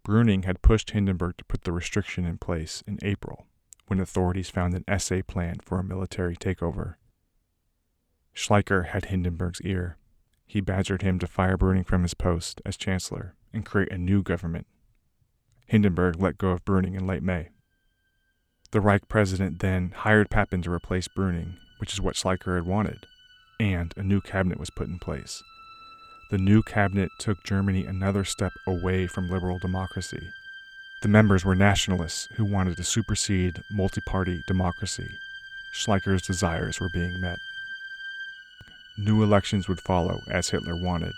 Brüning 0.05 0.45
had 0.45 0.63
pushed 0.63 0.91
Hindenburg 0.91 1.37
to 1.39 1.45
put 1.45 1.63
the 1.63 1.73
restriction 1.73 2.25
in 2.25 2.39
place 2.39 2.83
in 2.87 2.99
April, 3.03 3.47
when 3.87 4.01
authorities 4.01 4.51
found 4.51 4.75
an 4.75 4.99
SA 4.99 5.21
plan 5.27 5.57
for 5.63 5.79
a 5.79 5.85
military 5.85 6.37
takeover. 6.37 6.95
Schleicher 8.35 8.87
had 8.87 9.07
Hindenburg's 9.07 9.61
ear 9.61 9.97
he 10.53 10.61
badgered 10.61 11.01
him 11.01 11.19
to 11.19 11.27
fire 11.27 11.57
Brüning 11.57 11.87
from 11.87 12.03
his 12.03 12.13
post 12.13 12.61
as 12.67 12.77
chancellor 12.77 13.35
and 13.55 13.65
create 13.65 13.91
a 13.91 13.97
new 13.97 14.23
government. 14.23 14.67
Hindenburg 15.65 16.21
let 16.21 16.37
go 16.37 16.51
of 16.51 16.63
Brüning 16.67 16.95
in 16.95 17.07
late 17.07 17.23
May. 17.23 17.49
The 18.71 18.83
Reich 18.83 19.09
president 19.09 19.61
then 19.61 19.95
hired 19.97 20.29
Papen 20.29 20.61
to 20.61 20.71
replace 20.71 21.09
Brüning, 21.09 21.57
which 21.79 21.95
is 21.95 22.03
what 22.03 22.17
Schleicher 22.17 22.57
had 22.57 22.67
wanted, 22.67 23.07
and 23.63 23.95
a 23.97 24.03
new 24.03 24.21
cabinet 24.21 24.59
was 24.59 24.71
put 24.71 24.89
in 24.89 24.99
place. 24.99 25.41
The 26.31 26.39
new 26.39 26.65
cabinet 26.65 27.11
took 27.19 27.45
Germany 27.45 27.87
another 27.87 28.25
step 28.25 28.53
away 28.67 29.07
from 29.07 29.31
liberal 29.31 29.61
democracy. 29.61 30.31
The 31.01 31.09
members 31.09 31.45
were 31.45 31.55
nationalists 31.55 32.27
who 32.35 32.45
wanted 32.45 32.77
to 32.77 32.85
supersede 32.85 33.63
multi 33.71 34.01
party 34.01 34.43
democracy. 34.49 35.19
Schleicher's 35.73 36.23
desires 36.23 36.81
were 36.81 36.89
being 36.93 37.21
met. 37.21 37.39
New 38.99 39.23
elections 39.23 39.69
would 39.69 39.81
follow, 39.81 40.23
as 40.29 40.51
Hitler 40.51 40.77
wanted. 40.77 41.15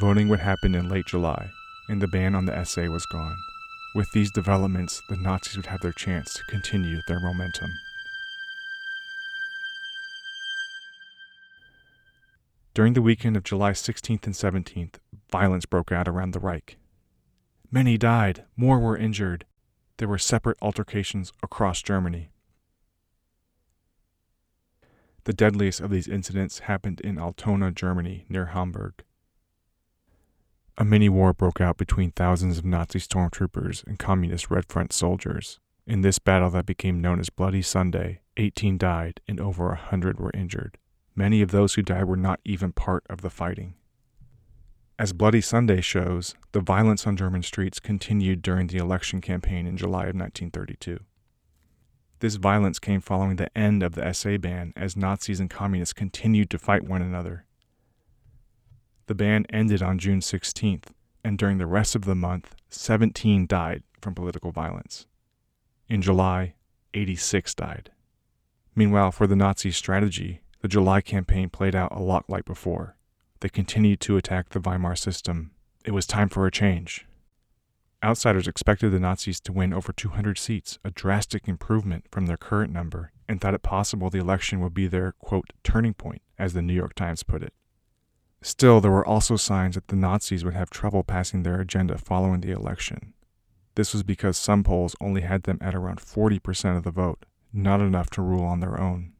Voting 0.00 0.28
would 0.28 0.40
happen 0.40 0.74
in 0.74 0.88
late 0.88 1.06
July, 1.06 1.50
and 1.88 2.00
the 2.00 2.08
ban 2.08 2.34
on 2.34 2.46
the 2.46 2.64
SA 2.64 2.86
was 2.86 3.04
gone. 3.04 3.36
With 3.94 4.10
these 4.12 4.30
developments, 4.30 5.02
the 5.10 5.16
Nazis 5.16 5.56
would 5.56 5.66
have 5.66 5.82
their 5.82 5.92
chance 5.92 6.32
to 6.34 6.44
continue 6.44 7.00
their 7.06 7.20
momentum. 7.20 7.70
During 12.76 12.92
the 12.92 13.00
weekend 13.00 13.38
of 13.38 13.42
July 13.42 13.72
16th 13.72 14.26
and 14.26 14.34
17th, 14.34 14.96
violence 15.32 15.64
broke 15.64 15.90
out 15.90 16.06
around 16.06 16.32
the 16.32 16.40
Reich. 16.40 16.76
Many 17.70 17.96
died, 17.96 18.44
more 18.54 18.78
were 18.78 18.98
injured. 18.98 19.46
There 19.96 20.08
were 20.08 20.18
separate 20.18 20.58
altercations 20.60 21.32
across 21.42 21.80
Germany. 21.80 22.32
The 25.24 25.32
deadliest 25.32 25.80
of 25.80 25.88
these 25.88 26.06
incidents 26.06 26.58
happened 26.58 27.00
in 27.00 27.18
Altona, 27.18 27.72
Germany, 27.72 28.26
near 28.28 28.48
Hamburg. 28.48 29.02
A 30.76 30.84
mini 30.84 31.08
war 31.08 31.32
broke 31.32 31.62
out 31.62 31.78
between 31.78 32.10
thousands 32.10 32.58
of 32.58 32.66
Nazi 32.66 32.98
stormtroopers 32.98 33.86
and 33.86 33.98
communist 33.98 34.50
Red 34.50 34.66
Front 34.66 34.92
soldiers. 34.92 35.60
In 35.86 36.02
this 36.02 36.18
battle 36.18 36.50
that 36.50 36.66
became 36.66 37.00
known 37.00 37.20
as 37.20 37.30
Bloody 37.30 37.62
Sunday, 37.62 38.20
18 38.36 38.76
died 38.76 39.22
and 39.26 39.40
over 39.40 39.68
a 39.68 39.76
100 39.76 40.20
were 40.20 40.30
injured. 40.34 40.76
Many 41.16 41.40
of 41.40 41.50
those 41.50 41.74
who 41.74 41.82
died 41.82 42.04
were 42.04 42.16
not 42.16 42.40
even 42.44 42.72
part 42.72 43.04
of 43.08 43.22
the 43.22 43.30
fighting. 43.30 43.74
As 44.98 45.14
Bloody 45.14 45.40
Sunday 45.40 45.80
shows, 45.80 46.34
the 46.52 46.60
violence 46.60 47.06
on 47.06 47.16
German 47.16 47.42
streets 47.42 47.80
continued 47.80 48.42
during 48.42 48.66
the 48.66 48.78
election 48.78 49.22
campaign 49.22 49.66
in 49.66 49.78
July 49.78 50.04
of 50.04 50.14
1932. 50.14 51.00
This 52.20 52.36
violence 52.36 52.78
came 52.78 53.00
following 53.00 53.36
the 53.36 53.56
end 53.56 53.82
of 53.82 53.94
the 53.94 54.12
SA 54.12 54.36
ban 54.38 54.74
as 54.76 54.96
Nazis 54.96 55.40
and 55.40 55.50
communists 55.50 55.92
continued 55.94 56.50
to 56.50 56.58
fight 56.58 56.84
one 56.84 57.02
another. 57.02 57.46
The 59.06 59.14
ban 59.14 59.46
ended 59.50 59.82
on 59.82 59.98
June 59.98 60.20
16th, 60.20 60.88
and 61.22 61.38
during 61.38 61.58
the 61.58 61.66
rest 61.66 61.94
of 61.94 62.04
the 62.04 62.14
month, 62.14 62.54
17 62.70 63.46
died 63.46 63.82
from 64.00 64.14
political 64.14 64.50
violence. 64.50 65.06
In 65.88 66.02
July, 66.02 66.54
86 66.94 67.54
died. 67.54 67.90
Meanwhile, 68.74 69.12
for 69.12 69.26
the 69.26 69.36
Nazi 69.36 69.70
strategy, 69.70 70.40
the 70.60 70.68
July 70.68 71.00
campaign 71.00 71.50
played 71.50 71.74
out 71.74 71.92
a 71.92 72.02
lot 72.02 72.28
like 72.28 72.44
before. 72.44 72.96
They 73.40 73.48
continued 73.48 74.00
to 74.00 74.16
attack 74.16 74.48
the 74.48 74.60
Weimar 74.60 74.96
system. 74.96 75.52
It 75.84 75.92
was 75.92 76.06
time 76.06 76.28
for 76.28 76.46
a 76.46 76.50
change. 76.50 77.06
Outsiders 78.02 78.46
expected 78.46 78.90
the 78.90 79.00
Nazis 79.00 79.40
to 79.40 79.52
win 79.52 79.72
over 79.72 79.92
200 79.92 80.38
seats, 80.38 80.78
a 80.84 80.90
drastic 80.90 81.48
improvement 81.48 82.04
from 82.10 82.26
their 82.26 82.36
current 82.36 82.72
number, 82.72 83.12
and 83.28 83.40
thought 83.40 83.54
it 83.54 83.62
possible 83.62 84.10
the 84.10 84.18
election 84.18 84.60
would 84.60 84.74
be 84.74 84.86
their, 84.86 85.12
quote, 85.12 85.52
turning 85.64 85.94
point, 85.94 86.22
as 86.38 86.52
the 86.52 86.62
New 86.62 86.74
York 86.74 86.94
Times 86.94 87.22
put 87.22 87.42
it. 87.42 87.52
Still, 88.42 88.80
there 88.80 88.90
were 88.90 89.06
also 89.06 89.36
signs 89.36 89.74
that 89.74 89.88
the 89.88 89.96
Nazis 89.96 90.44
would 90.44 90.54
have 90.54 90.70
trouble 90.70 91.02
passing 91.02 91.42
their 91.42 91.60
agenda 91.60 91.98
following 91.98 92.42
the 92.42 92.52
election. 92.52 93.14
This 93.74 93.92
was 93.92 94.02
because 94.02 94.36
some 94.36 94.62
polls 94.62 94.94
only 95.00 95.22
had 95.22 95.42
them 95.42 95.58
at 95.60 95.74
around 95.74 96.00
40% 96.00 96.76
of 96.76 96.84
the 96.84 96.90
vote, 96.90 97.26
not 97.52 97.80
enough 97.80 98.08
to 98.10 98.22
rule 98.22 98.44
on 98.44 98.60
their 98.60 98.80
own. 98.80 99.12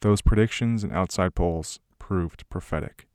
Those 0.00 0.22
predictions 0.22 0.84
and 0.84 0.92
outside 0.92 1.34
polls 1.34 1.80
proved 1.98 2.48
prophetic. 2.48 3.06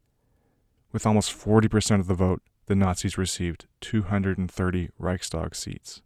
With 0.91 1.05
almost 1.05 1.31
40% 1.31 1.99
of 1.99 2.07
the 2.07 2.13
vote, 2.13 2.41
the 2.65 2.75
Nazis 2.75 3.17
received 3.17 3.67
230 3.81 4.89
Reichstag 4.99 5.55
seats. 5.55 6.01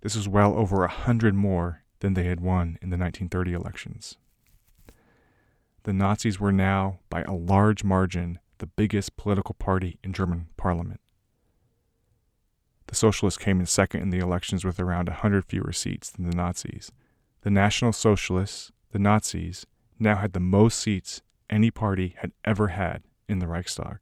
This 0.00 0.16
was 0.16 0.28
well 0.28 0.54
over 0.54 0.84
a 0.84 0.88
hundred 0.88 1.34
more 1.34 1.82
than 2.00 2.14
they 2.14 2.24
had 2.24 2.40
won 2.40 2.78
in 2.80 2.90
the 2.90 2.96
1930 2.96 3.52
elections. 3.52 4.16
The 5.84 5.92
Nazis 5.92 6.40
were 6.40 6.52
now, 6.52 7.00
by 7.08 7.22
a 7.22 7.32
large 7.32 7.84
margin, 7.84 8.38
the 8.58 8.66
biggest 8.66 9.16
political 9.16 9.54
party 9.54 9.98
in 10.02 10.12
German 10.12 10.48
parliament. 10.56 11.00
The 12.88 12.94
Socialists 12.94 13.42
came 13.42 13.60
in 13.60 13.66
second 13.66 14.02
in 14.02 14.10
the 14.10 14.18
elections 14.18 14.64
with 14.64 14.80
around 14.80 15.08
a 15.08 15.12
100 15.12 15.44
fewer 15.44 15.72
seats 15.72 16.10
than 16.10 16.28
the 16.28 16.36
Nazis. 16.36 16.90
The 17.42 17.50
National 17.50 17.92
Socialists, 17.92 18.72
the 18.90 18.98
Nazis, 18.98 19.64
now 20.00 20.16
had 20.16 20.32
the 20.32 20.40
most 20.40 20.78
seats 20.78 21.22
any 21.48 21.70
party 21.70 22.14
had 22.18 22.32
ever 22.44 22.68
had 22.68 23.02
in 23.28 23.38
the 23.38 23.46
Reichstag. 23.46 23.98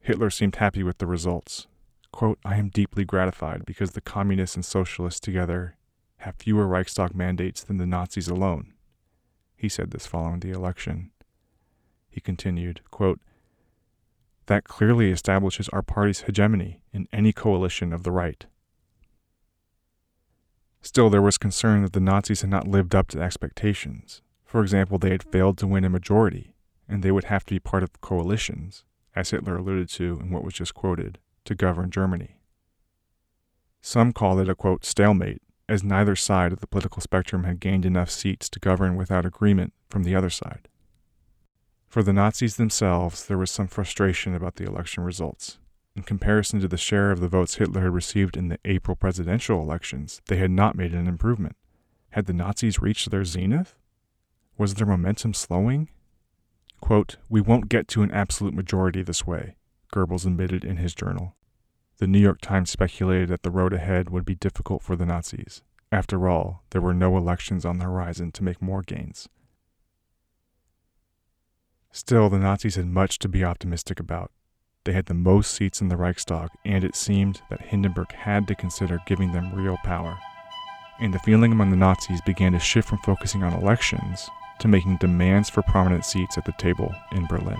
Hitler 0.00 0.30
seemed 0.30 0.56
happy 0.56 0.82
with 0.82 0.98
the 0.98 1.06
results. 1.06 1.66
Quote, 2.12 2.38
I 2.44 2.56
am 2.56 2.68
deeply 2.68 3.04
gratified 3.04 3.64
because 3.64 3.92
the 3.92 4.00
communists 4.00 4.54
and 4.54 4.64
socialists 4.64 5.20
together 5.20 5.76
have 6.18 6.36
fewer 6.36 6.66
Reichstag 6.66 7.14
mandates 7.14 7.64
than 7.64 7.78
the 7.78 7.86
Nazis 7.86 8.28
alone. 8.28 8.72
He 9.56 9.68
said 9.68 9.90
this 9.90 10.06
following 10.06 10.40
the 10.40 10.50
election. 10.50 11.10
He 12.08 12.20
continued, 12.20 12.82
quote, 12.90 13.20
That 14.46 14.64
clearly 14.64 15.10
establishes 15.10 15.68
our 15.70 15.82
party's 15.82 16.22
hegemony 16.22 16.82
in 16.92 17.08
any 17.12 17.32
coalition 17.32 17.92
of 17.92 18.02
the 18.02 18.12
right. 18.12 18.46
Still, 20.84 21.08
there 21.08 21.22
was 21.22 21.38
concern 21.38 21.80
that 21.82 21.94
the 21.94 21.98
Nazis 21.98 22.42
had 22.42 22.50
not 22.50 22.68
lived 22.68 22.94
up 22.94 23.08
to 23.08 23.20
expectations. 23.20 24.20
For 24.44 24.60
example, 24.60 24.98
they 24.98 25.10
had 25.10 25.22
failed 25.22 25.56
to 25.58 25.66
win 25.66 25.82
a 25.82 25.88
majority, 25.88 26.54
and 26.86 27.02
they 27.02 27.10
would 27.10 27.24
have 27.24 27.42
to 27.46 27.54
be 27.54 27.58
part 27.58 27.82
of 27.82 28.00
coalitions, 28.02 28.84
as 29.16 29.30
Hitler 29.30 29.56
alluded 29.56 29.88
to 29.88 30.20
in 30.20 30.30
what 30.30 30.44
was 30.44 30.52
just 30.52 30.74
quoted, 30.74 31.18
to 31.46 31.54
govern 31.54 31.90
Germany. 31.90 32.36
Some 33.80 34.12
called 34.12 34.40
it 34.40 34.48
a 34.50 34.54
quote 34.54 34.84
stalemate, 34.84 35.40
as 35.70 35.82
neither 35.82 36.14
side 36.14 36.52
of 36.52 36.60
the 36.60 36.66
political 36.66 37.00
spectrum 37.00 37.44
had 37.44 37.60
gained 37.60 37.86
enough 37.86 38.10
seats 38.10 38.50
to 38.50 38.60
govern 38.60 38.94
without 38.94 39.24
agreement 39.24 39.72
from 39.88 40.02
the 40.02 40.14
other 40.14 40.30
side. 40.30 40.68
For 41.88 42.02
the 42.02 42.12
Nazis 42.12 42.56
themselves, 42.56 43.24
there 43.24 43.38
was 43.38 43.50
some 43.50 43.68
frustration 43.68 44.34
about 44.34 44.56
the 44.56 44.66
election 44.66 45.02
results. 45.02 45.58
In 45.96 46.02
comparison 46.02 46.60
to 46.60 46.68
the 46.68 46.76
share 46.76 47.12
of 47.12 47.20
the 47.20 47.28
votes 47.28 47.54
Hitler 47.54 47.82
had 47.82 47.92
received 47.92 48.36
in 48.36 48.48
the 48.48 48.58
April 48.64 48.96
presidential 48.96 49.60
elections, 49.60 50.20
they 50.26 50.36
had 50.36 50.50
not 50.50 50.74
made 50.74 50.92
an 50.92 51.06
improvement. 51.06 51.56
Had 52.10 52.26
the 52.26 52.32
Nazis 52.32 52.80
reached 52.80 53.10
their 53.10 53.24
zenith? 53.24 53.76
Was 54.58 54.74
their 54.74 54.86
momentum 54.86 55.34
slowing? 55.34 55.88
Quote, 56.80 57.16
We 57.28 57.40
won't 57.40 57.68
get 57.68 57.86
to 57.88 58.02
an 58.02 58.10
absolute 58.10 58.54
majority 58.54 59.02
this 59.02 59.26
way, 59.26 59.56
Goebbels 59.92 60.26
admitted 60.26 60.64
in 60.64 60.78
his 60.78 60.94
journal. 60.94 61.36
The 61.98 62.08
New 62.08 62.18
York 62.18 62.40
Times 62.40 62.70
speculated 62.70 63.28
that 63.28 63.44
the 63.44 63.50
road 63.50 63.72
ahead 63.72 64.10
would 64.10 64.24
be 64.24 64.34
difficult 64.34 64.82
for 64.82 64.96
the 64.96 65.06
Nazis. 65.06 65.62
After 65.92 66.28
all, 66.28 66.64
there 66.70 66.80
were 66.80 66.92
no 66.92 67.16
elections 67.16 67.64
on 67.64 67.78
the 67.78 67.84
horizon 67.84 68.32
to 68.32 68.42
make 68.42 68.60
more 68.60 68.82
gains. 68.82 69.28
Still, 71.92 72.28
the 72.28 72.40
Nazis 72.40 72.74
had 72.74 72.86
much 72.86 73.20
to 73.20 73.28
be 73.28 73.44
optimistic 73.44 74.00
about. 74.00 74.32
They 74.84 74.92
had 74.92 75.06
the 75.06 75.14
most 75.14 75.54
seats 75.54 75.80
in 75.80 75.88
the 75.88 75.96
Reichstag, 75.96 76.50
and 76.64 76.84
it 76.84 76.94
seemed 76.94 77.40
that 77.48 77.62
Hindenburg 77.62 78.12
had 78.12 78.46
to 78.48 78.54
consider 78.54 79.00
giving 79.06 79.32
them 79.32 79.54
real 79.54 79.78
power. 79.78 80.18
And 81.00 81.12
the 81.12 81.18
feeling 81.20 81.52
among 81.52 81.70
the 81.70 81.76
Nazis 81.76 82.20
began 82.20 82.52
to 82.52 82.58
shift 82.58 82.88
from 82.88 82.98
focusing 82.98 83.42
on 83.42 83.54
elections 83.54 84.28
to 84.60 84.68
making 84.68 84.98
demands 84.98 85.48
for 85.48 85.62
prominent 85.62 86.04
seats 86.04 86.36
at 86.36 86.44
the 86.44 86.52
table 86.58 86.94
in 87.12 87.26
Berlin. 87.26 87.58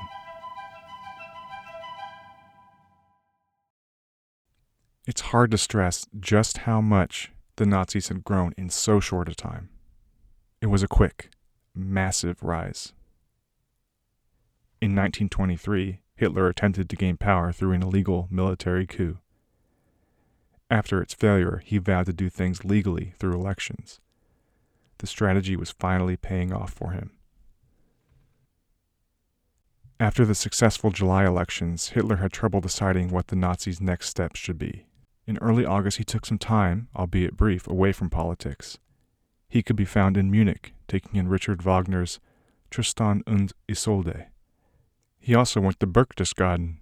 It's 5.06 5.20
hard 5.20 5.50
to 5.50 5.58
stress 5.58 6.06
just 6.20 6.58
how 6.58 6.80
much 6.80 7.32
the 7.56 7.66
Nazis 7.66 8.08
had 8.08 8.24
grown 8.24 8.52
in 8.56 8.68
so 8.70 9.00
short 9.00 9.28
a 9.28 9.34
time. 9.34 9.70
It 10.60 10.66
was 10.66 10.82
a 10.82 10.88
quick, 10.88 11.30
massive 11.74 12.42
rise. 12.42 12.92
In 14.80 14.90
1923, 14.90 16.00
Hitler 16.16 16.48
attempted 16.48 16.88
to 16.88 16.96
gain 16.96 17.16
power 17.16 17.52
through 17.52 17.72
an 17.72 17.82
illegal 17.82 18.28
military 18.30 18.86
coup. 18.86 19.18
After 20.70 21.02
its 21.02 21.14
failure, 21.14 21.62
he 21.64 21.78
vowed 21.78 22.06
to 22.06 22.12
do 22.12 22.30
things 22.30 22.64
legally 22.64 23.14
through 23.18 23.34
elections. 23.34 24.00
The 24.98 25.06
strategy 25.06 25.56
was 25.56 25.70
finally 25.70 26.16
paying 26.16 26.52
off 26.52 26.72
for 26.72 26.92
him. 26.92 27.10
After 30.00 30.24
the 30.24 30.34
successful 30.34 30.90
July 30.90 31.24
elections, 31.24 31.90
Hitler 31.90 32.16
had 32.16 32.32
trouble 32.32 32.60
deciding 32.60 33.08
what 33.08 33.28
the 33.28 33.36
Nazis' 33.36 33.80
next 33.80 34.08
steps 34.08 34.40
should 34.40 34.58
be. 34.58 34.86
In 35.26 35.38
early 35.38 35.64
August, 35.64 35.98
he 35.98 36.04
took 36.04 36.26
some 36.26 36.38
time, 36.38 36.88
albeit 36.96 37.36
brief, 37.36 37.66
away 37.66 37.92
from 37.92 38.10
politics. 38.10 38.78
He 39.48 39.62
could 39.62 39.76
be 39.76 39.84
found 39.84 40.16
in 40.16 40.30
Munich, 40.30 40.74
taking 40.88 41.16
in 41.16 41.28
Richard 41.28 41.62
Wagner's 41.62 42.18
Tristan 42.70 43.22
und 43.26 43.52
Isolde. 43.68 44.26
He 45.24 45.34
also 45.34 45.58
went 45.58 45.80
to 45.80 45.86
Berchtesgaden, 45.86 46.80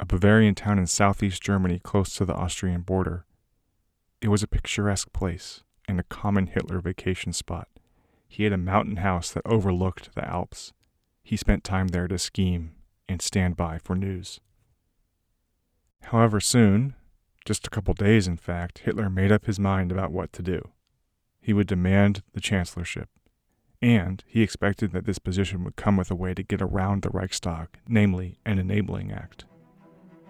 a 0.00 0.04
Bavarian 0.04 0.56
town 0.56 0.80
in 0.80 0.88
southeast 0.88 1.40
Germany 1.40 1.78
close 1.78 2.12
to 2.16 2.24
the 2.24 2.34
Austrian 2.34 2.80
border. 2.80 3.24
It 4.20 4.26
was 4.26 4.42
a 4.42 4.48
picturesque 4.48 5.12
place 5.12 5.62
and 5.86 6.00
a 6.00 6.02
common 6.02 6.48
Hitler 6.48 6.80
vacation 6.80 7.32
spot. 7.32 7.68
He 8.26 8.42
had 8.42 8.52
a 8.52 8.56
mountain 8.58 8.96
house 8.96 9.30
that 9.30 9.46
overlooked 9.46 10.12
the 10.16 10.28
Alps. 10.28 10.72
He 11.22 11.36
spent 11.36 11.62
time 11.62 11.88
there 11.88 12.08
to 12.08 12.18
scheme 12.18 12.74
and 13.08 13.22
stand 13.22 13.56
by 13.56 13.78
for 13.78 13.94
news. 13.94 14.40
However, 16.02 16.40
soon, 16.40 16.96
just 17.44 17.68
a 17.68 17.70
couple 17.70 17.94
days 17.94 18.26
in 18.26 18.38
fact, 18.38 18.80
Hitler 18.80 19.08
made 19.08 19.30
up 19.30 19.44
his 19.44 19.60
mind 19.60 19.92
about 19.92 20.10
what 20.10 20.32
to 20.32 20.42
do. 20.42 20.70
He 21.40 21.52
would 21.52 21.68
demand 21.68 22.24
the 22.32 22.40
chancellorship 22.40 23.08
and 23.80 24.24
he 24.26 24.42
expected 24.42 24.92
that 24.92 25.04
this 25.04 25.18
position 25.18 25.64
would 25.64 25.76
come 25.76 25.96
with 25.96 26.10
a 26.10 26.16
way 26.16 26.34
to 26.34 26.42
get 26.42 26.60
around 26.60 27.02
the 27.02 27.10
Reichstag, 27.10 27.68
namely 27.86 28.38
an 28.44 28.58
enabling 28.58 29.12
act. 29.12 29.44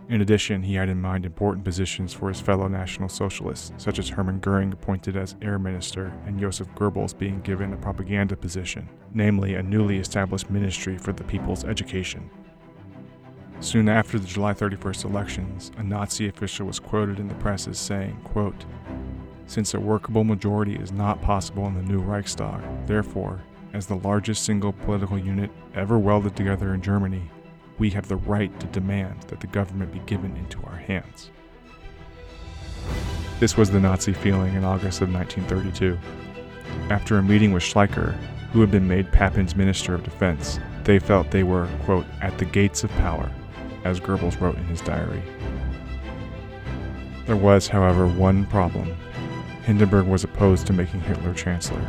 In 0.09 0.23
addition, 0.23 0.63
he 0.63 0.75
had 0.75 0.89
in 0.89 1.03
mind 1.03 1.27
important 1.27 1.65
positions 1.65 2.15
for 2.15 2.29
his 2.29 2.41
fellow 2.41 2.67
National 2.67 3.11
Socialists, 3.11 3.73
such 3.77 3.99
as 3.99 4.09
Hermann 4.09 4.41
Goering 4.41 4.73
appointed 4.73 5.17
as 5.17 5.37
air 5.43 5.59
minister 5.59 6.15
and 6.25 6.41
Joseph 6.41 6.69
Goebbels 6.75 7.17
being 7.17 7.43
given 7.43 7.75
a 7.75 7.77
propaganda 7.77 8.35
position, 8.35 8.89
namely 9.13 9.55
a 9.55 9.63
newly 9.63 9.99
established 9.99 10.49
ministry 10.49 10.97
for 10.97 11.13
the 11.13 11.25
people's 11.25 11.65
education. 11.65 12.31
Soon 13.61 13.89
after 13.89 14.19
the 14.19 14.27
July 14.27 14.55
31st 14.55 15.05
elections, 15.05 15.73
a 15.77 15.83
Nazi 15.83 16.29
official 16.29 16.67
was 16.67 16.81
quoted 16.81 17.19
in 17.19 17.29
the 17.29 17.35
press 17.35 17.69
as 17.69 17.79
saying, 17.79 18.19
quote, 18.25 18.65
since 19.49 19.73
a 19.73 19.81
workable 19.81 20.25
majority 20.25 20.77
is 20.77 20.93
not 20.93 21.23
possible 21.23 21.67
in 21.67 21.75
the 21.75 21.83
new 21.83 21.99
Reichstag. 21.99 22.63
Therefore, 22.87 23.41
as 23.73 23.87
the 23.87 23.97
largest 23.97 24.45
single 24.45 24.73
political 24.73 25.19
unit 25.19 25.51
ever 25.75 25.99
welded 25.99 26.37
together 26.37 26.75
in 26.75 26.83
Germany, 26.83 27.23
we 27.79 27.91
have 27.91 28.09
the 28.09 28.17
right 28.17 28.59
to 28.61 28.67
demand 28.67 29.23
that 29.23 29.41
the 29.41 29.47
government 29.47 29.93
be 29.93 30.01
given 30.01 30.37
into 30.37 30.63
our 30.65 30.77
hands. 30.77 31.31
This 33.41 33.57
was 33.57 33.71
the 33.71 33.81
Nazi 33.81 34.13
feeling 34.13 34.55
in 34.55 34.65
August 34.65 35.01
of 35.01 35.13
1932. 35.13 35.99
After 36.91 37.17
a 37.19 37.23
meeting 37.23 37.53
with 37.53 37.63
Schleicher, 37.63 38.13
who 38.53 38.61
had 38.61 38.71
been 38.71 38.89
made 38.89 39.13
Papen's 39.13 39.57
Minister 39.57 39.95
of 39.95 40.05
Defense, 40.05 40.59
they 40.85 40.99
felt 40.99 41.31
they 41.31 41.43
were, 41.43 41.69
quote, 41.85 42.07
at 42.21 42.37
the 42.39 42.45
gates 42.45 42.85
of 42.85 42.91
power, 42.93 43.31
as 43.85 44.01
Goebbels 44.01 44.41
wrote 44.41 44.57
in 44.57 44.65
his 44.65 44.81
diary. 44.81 45.23
There 47.27 47.37
was, 47.37 47.69
however, 47.69 48.07
one 48.07 48.47
problem 48.47 48.95
Hindenburg 49.69 50.07
was 50.07 50.25
opposed 50.25 50.67
to 50.69 50.73
making 50.73 51.03
Hitler 51.03 51.35
chancellor. 51.35 51.85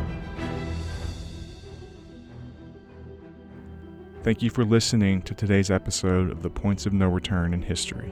Thank 4.21 4.41
you 4.41 4.49
for 4.49 4.65
listening 4.65 5.21
to 5.21 5.33
today's 5.33 5.71
episode 5.71 6.29
of 6.29 6.41
the 6.41 6.49
Points 6.49 6.85
of 6.85 6.91
No 6.91 7.07
Return 7.07 7.53
in 7.53 7.61
History. 7.61 8.11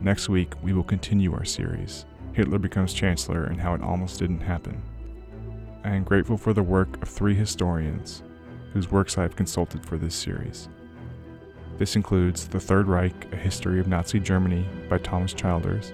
Next 0.00 0.30
week, 0.30 0.54
we 0.62 0.72
will 0.72 0.82
continue 0.82 1.34
our 1.34 1.44
series 1.44 2.06
Hitler 2.32 2.58
Becomes 2.58 2.94
Chancellor 2.94 3.44
and 3.44 3.60
How 3.60 3.74
It 3.74 3.82
Almost 3.82 4.20
Didn't 4.20 4.40
Happen. 4.40 4.80
I 5.84 5.90
am 5.90 6.02
grateful 6.02 6.38
for 6.38 6.54
the 6.54 6.62
work 6.62 7.02
of 7.02 7.08
three 7.10 7.34
historians 7.34 8.22
whose 8.72 8.90
works 8.90 9.18
I 9.18 9.22
have 9.24 9.36
consulted 9.36 9.84
for 9.84 9.98
this 9.98 10.14
series. 10.14 10.70
This 11.76 11.96
includes 11.96 12.48
The 12.48 12.60
Third 12.60 12.88
Reich 12.88 13.30
A 13.30 13.36
History 13.36 13.78
of 13.78 13.88
Nazi 13.88 14.20
Germany 14.20 14.66
by 14.88 14.96
Thomas 14.96 15.34
Childers, 15.34 15.92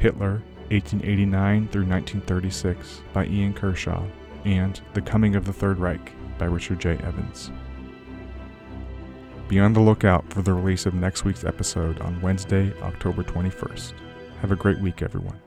Hitler 0.00 0.42
1889 0.70 1.68
through 1.68 1.86
1936 1.86 3.02
by 3.12 3.26
Ian 3.26 3.52
Kershaw, 3.52 4.02
and 4.44 4.80
The 4.94 5.02
Coming 5.02 5.34
of 5.34 5.44
the 5.44 5.52
Third 5.52 5.78
Reich 5.78 6.12
by 6.38 6.46
Richard 6.46 6.80
J. 6.80 6.92
Evans. 7.02 7.50
Be 9.48 9.58
on 9.58 9.72
the 9.72 9.80
lookout 9.80 10.32
for 10.32 10.42
the 10.42 10.52
release 10.52 10.86
of 10.86 10.94
next 10.94 11.24
week's 11.24 11.44
episode 11.44 12.00
on 12.00 12.20
Wednesday, 12.20 12.72
October 12.82 13.24
21st. 13.24 13.94
Have 14.40 14.52
a 14.52 14.56
great 14.56 14.78
week, 14.78 15.02
everyone. 15.02 15.40